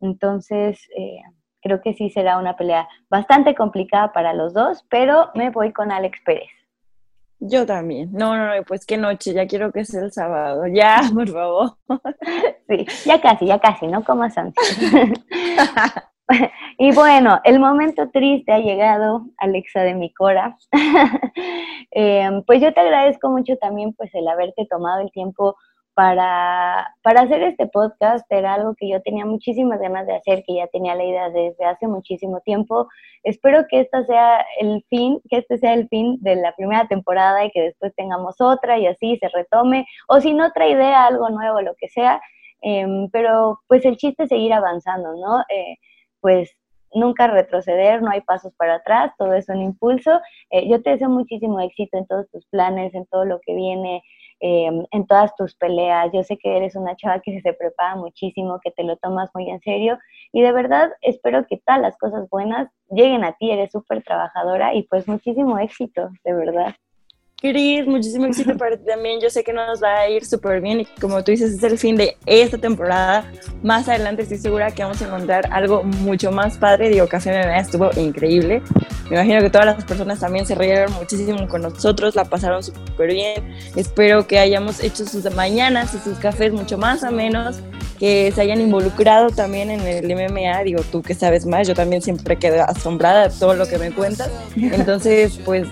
Entonces, 0.00 0.78
eh, 0.96 1.18
creo 1.62 1.80
que 1.82 1.94
sí 1.94 2.10
será 2.10 2.38
una 2.38 2.56
pelea 2.56 2.88
bastante 3.10 3.56
complicada 3.56 4.12
para 4.12 4.34
los 4.34 4.54
dos, 4.54 4.86
pero 4.88 5.30
me 5.34 5.50
voy 5.50 5.72
con 5.72 5.90
Alex 5.90 6.20
Pérez. 6.24 6.48
Yo 7.40 7.66
también. 7.66 8.10
No, 8.12 8.36
no, 8.36 8.54
no, 8.54 8.62
pues 8.62 8.86
qué 8.86 8.96
noche, 8.96 9.34
ya 9.34 9.48
quiero 9.48 9.72
que 9.72 9.84
sea 9.84 10.02
el 10.02 10.12
sábado. 10.12 10.62
Ya, 10.72 11.00
por 11.14 11.28
favor. 11.28 11.76
Sí, 12.68 12.86
ya 13.04 13.20
casi, 13.20 13.46
ya 13.46 13.58
casi, 13.58 13.88
no 13.88 14.04
comas 14.04 14.38
antes. 14.38 14.78
y 16.78 16.92
bueno, 16.92 17.40
el 17.44 17.58
momento 17.58 18.08
triste 18.10 18.52
ha 18.52 18.58
llegado, 18.58 19.26
Alexa 19.38 19.82
de 19.82 19.94
mi 19.94 20.12
cora. 20.12 20.56
Em, 21.92 22.44
pues 22.44 22.60
yo 22.60 22.72
te 22.72 22.80
agradezco 22.80 23.30
mucho 23.30 23.56
también 23.56 23.92
pues 23.94 24.14
el 24.14 24.28
haberte 24.28 24.64
tomado 24.66 25.00
el 25.00 25.10
tiempo 25.10 25.56
para, 25.94 26.94
para 27.02 27.22
hacer 27.22 27.42
este 27.42 27.66
podcast. 27.66 28.24
Era 28.30 28.54
algo 28.54 28.74
que 28.76 28.88
yo 28.88 29.02
tenía 29.02 29.26
muchísimas 29.26 29.80
ganas 29.80 30.06
de 30.06 30.14
hacer, 30.14 30.44
que 30.46 30.54
ya 30.54 30.68
tenía 30.68 30.94
la 30.94 31.04
idea 31.04 31.30
desde 31.30 31.64
hace 31.64 31.88
muchísimo 31.88 32.40
tiempo. 32.42 32.88
Espero 33.24 33.66
que 33.68 33.80
esta 33.80 34.04
sea 34.04 34.46
el 34.60 34.84
fin, 34.88 35.20
que 35.28 35.38
este 35.38 35.58
sea 35.58 35.74
el 35.74 35.88
fin 35.88 36.18
de 36.20 36.36
la 36.36 36.54
primera 36.54 36.86
temporada 36.86 37.44
y 37.44 37.50
que 37.50 37.62
después 37.62 37.92
tengamos 37.96 38.40
otra 38.40 38.78
y 38.78 38.86
así 38.86 39.18
se 39.18 39.28
retome. 39.28 39.84
O 40.06 40.20
si 40.20 40.32
no, 40.32 40.46
otra 40.46 40.68
idea, 40.68 41.06
algo 41.06 41.28
nuevo, 41.28 41.60
lo 41.60 41.74
que 41.74 41.88
sea. 41.88 42.20
Em, 42.62 43.08
pero 43.10 43.60
pues 43.66 43.84
el 43.84 43.96
chiste 43.96 44.24
es 44.24 44.28
seguir 44.28 44.52
avanzando, 44.52 45.14
¿no? 45.16 45.40
Eh, 45.48 45.76
pues 46.20 46.56
nunca 46.94 47.26
retroceder, 47.28 48.02
no 48.02 48.10
hay 48.10 48.20
pasos 48.22 48.52
para 48.56 48.76
atrás, 48.76 49.12
todo 49.18 49.34
es 49.34 49.48
un 49.48 49.62
impulso. 49.62 50.20
Eh, 50.50 50.68
yo 50.68 50.82
te 50.82 50.90
deseo 50.90 51.08
muchísimo 51.08 51.60
éxito 51.60 51.98
en 51.98 52.06
todos 52.06 52.28
tus 52.30 52.46
planes, 52.46 52.94
en 52.94 53.06
todo 53.06 53.24
lo 53.24 53.40
que 53.40 53.54
viene, 53.54 54.02
em, 54.40 54.84
en 54.90 55.06
todas 55.06 55.34
tus 55.36 55.54
peleas. 55.56 56.10
Yo 56.12 56.22
sé 56.22 56.38
que 56.38 56.56
eres 56.56 56.74
una 56.76 56.96
chava 56.96 57.20
que 57.20 57.40
se 57.40 57.52
prepara 57.52 57.96
muchísimo, 57.96 58.58
que 58.62 58.70
te 58.72 58.84
lo 58.84 58.96
tomas 58.96 59.30
muy 59.34 59.48
en 59.50 59.60
serio 59.60 59.98
y 60.32 60.42
de 60.42 60.52
verdad 60.52 60.90
espero 61.02 61.46
que 61.46 61.58
todas 61.64 61.80
las 61.80 61.96
cosas 61.98 62.28
buenas 62.30 62.68
lleguen 62.90 63.24
a 63.24 63.32
ti, 63.34 63.50
eres 63.50 63.72
súper 63.72 64.02
trabajadora 64.02 64.74
y 64.74 64.84
pues 64.84 65.06
muchísimo 65.08 65.58
éxito, 65.58 66.10
de 66.24 66.32
verdad. 66.34 66.74
Cris, 67.40 67.86
muchísimo 67.86 68.26
éxito 68.26 68.54
para 68.58 68.76
ti 68.76 68.84
también. 68.84 69.18
Yo 69.18 69.30
sé 69.30 69.42
que 69.42 69.54
nos 69.54 69.82
va 69.82 70.00
a 70.00 70.10
ir 70.10 70.26
súper 70.26 70.60
bien 70.60 70.80
y 70.80 70.84
como 71.00 71.24
tú 71.24 71.30
dices, 71.30 71.52
es 71.52 71.62
el 71.62 71.78
fin 71.78 71.96
de 71.96 72.18
esta 72.26 72.58
temporada. 72.58 73.32
Más 73.62 73.88
adelante 73.88 74.22
estoy 74.22 74.36
segura 74.36 74.70
que 74.72 74.82
vamos 74.82 75.00
a 75.00 75.06
encontrar 75.06 75.48
algo 75.50 75.82
mucho 75.82 76.30
más 76.32 76.58
padre. 76.58 76.90
Digo, 76.90 77.06
Café 77.06 77.30
MMA 77.30 77.58
estuvo 77.58 77.90
increíble. 77.96 78.60
Me 79.08 79.16
imagino 79.16 79.40
que 79.40 79.48
todas 79.48 79.66
las 79.66 79.82
personas 79.84 80.20
también 80.20 80.44
se 80.44 80.54
rieron 80.54 80.92
muchísimo 80.92 81.48
con 81.48 81.62
nosotros, 81.62 82.14
la 82.14 82.26
pasaron 82.26 82.62
súper 82.62 83.10
bien. 83.14 83.56
Espero 83.74 84.26
que 84.26 84.38
hayamos 84.38 84.84
hecho 84.84 85.06
sus 85.06 85.34
mañanas 85.34 85.94
y 85.94 85.98
sus 85.98 86.18
cafés 86.18 86.52
mucho 86.52 86.76
más 86.76 87.02
o 87.04 87.10
menos, 87.10 87.60
que 87.98 88.32
se 88.32 88.40
hayan 88.42 88.60
involucrado 88.60 89.30
también 89.30 89.70
en 89.70 89.80
el 89.80 90.04
MMA. 90.14 90.62
Digo, 90.64 90.82
tú 90.92 91.00
que 91.00 91.14
sabes 91.14 91.46
más, 91.46 91.66
yo 91.66 91.74
también 91.74 92.02
siempre 92.02 92.36
quedo 92.36 92.62
asombrada 92.64 93.28
de 93.28 93.34
todo 93.34 93.54
lo 93.54 93.66
que 93.66 93.78
me 93.78 93.90
cuentas. 93.92 94.30
Entonces, 94.56 95.40
pues 95.44 95.66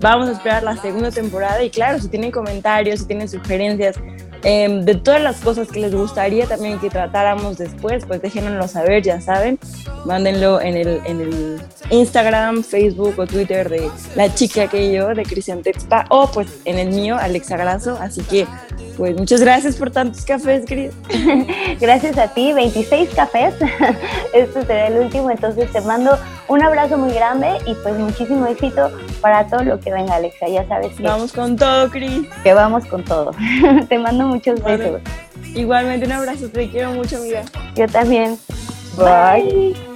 Vamos 0.00 0.30
a 0.30 0.32
esperar 0.32 0.62
la 0.62 0.76
segunda 0.76 1.10
temporada 1.10 1.62
y 1.62 1.68
claro, 1.68 1.98
si 2.00 2.08
tienen 2.08 2.30
comentarios, 2.30 3.00
si 3.00 3.06
tienen 3.06 3.28
sugerencias 3.28 3.96
em, 4.42 4.82
de 4.86 4.94
todas 4.94 5.20
las 5.20 5.40
cosas 5.40 5.68
que 5.68 5.78
les 5.78 5.94
gustaría 5.94 6.46
también 6.46 6.78
que 6.78 6.88
tratáramos 6.88 7.58
después, 7.58 8.06
pues 8.06 8.22
déjenoslo 8.22 8.66
saber, 8.66 9.02
ya 9.02 9.20
saben. 9.20 9.58
Mándenlo 10.06 10.58
en 10.62 10.76
el, 10.76 11.00
en 11.04 11.20
el 11.20 11.60
Instagram, 11.90 12.62
Facebook 12.62 13.18
o 13.18 13.26
Twitter 13.26 13.68
de 13.68 13.90
la 14.16 14.34
chica 14.34 14.68
que 14.68 14.90
yo, 14.90 15.08
de 15.08 15.22
Cristian 15.24 15.62
Texpa, 15.62 16.06
o 16.08 16.30
pues 16.30 16.48
en 16.64 16.78
el 16.78 16.88
mío, 16.88 17.18
Alexa 17.20 17.58
Grasso. 17.58 17.98
Así 18.00 18.22
que 18.22 18.46
pues 18.96 19.16
muchas 19.16 19.42
gracias 19.42 19.76
por 19.76 19.90
tantos 19.90 20.24
cafés, 20.24 20.64
Cris. 20.66 20.92
gracias 21.80 22.16
a 22.16 22.28
ti, 22.28 22.54
26 22.54 23.10
cafés. 23.10 23.54
este 24.32 24.62
será 24.62 24.86
el 24.86 24.98
último, 24.98 25.30
entonces 25.30 25.70
te 25.70 25.82
mando 25.82 26.18
un 26.50 26.62
abrazo 26.62 26.98
muy 26.98 27.14
grande 27.14 27.58
y 27.64 27.74
pues 27.76 27.96
muchísimo 27.96 28.44
éxito 28.46 28.90
para 29.20 29.46
todo 29.46 29.62
lo 29.62 29.78
que 29.78 29.92
venga, 29.92 30.16
Alexa. 30.16 30.48
Ya 30.48 30.66
sabes 30.66 30.92
que... 30.96 31.02
Vamos 31.04 31.32
con 31.32 31.54
todo, 31.56 31.88
Cris. 31.88 32.26
Que 32.42 32.52
vamos 32.52 32.84
con 32.86 33.04
todo. 33.04 33.30
te 33.88 33.98
mando 33.98 34.26
muchos 34.26 34.62
besos. 34.62 35.00
Igualmente 35.54 36.06
un 36.06 36.12
abrazo, 36.12 36.48
te 36.48 36.68
quiero 36.68 36.92
mucho, 36.92 37.18
amiga. 37.18 37.44
Yo 37.76 37.86
también. 37.86 38.36
Bye. 38.96 39.89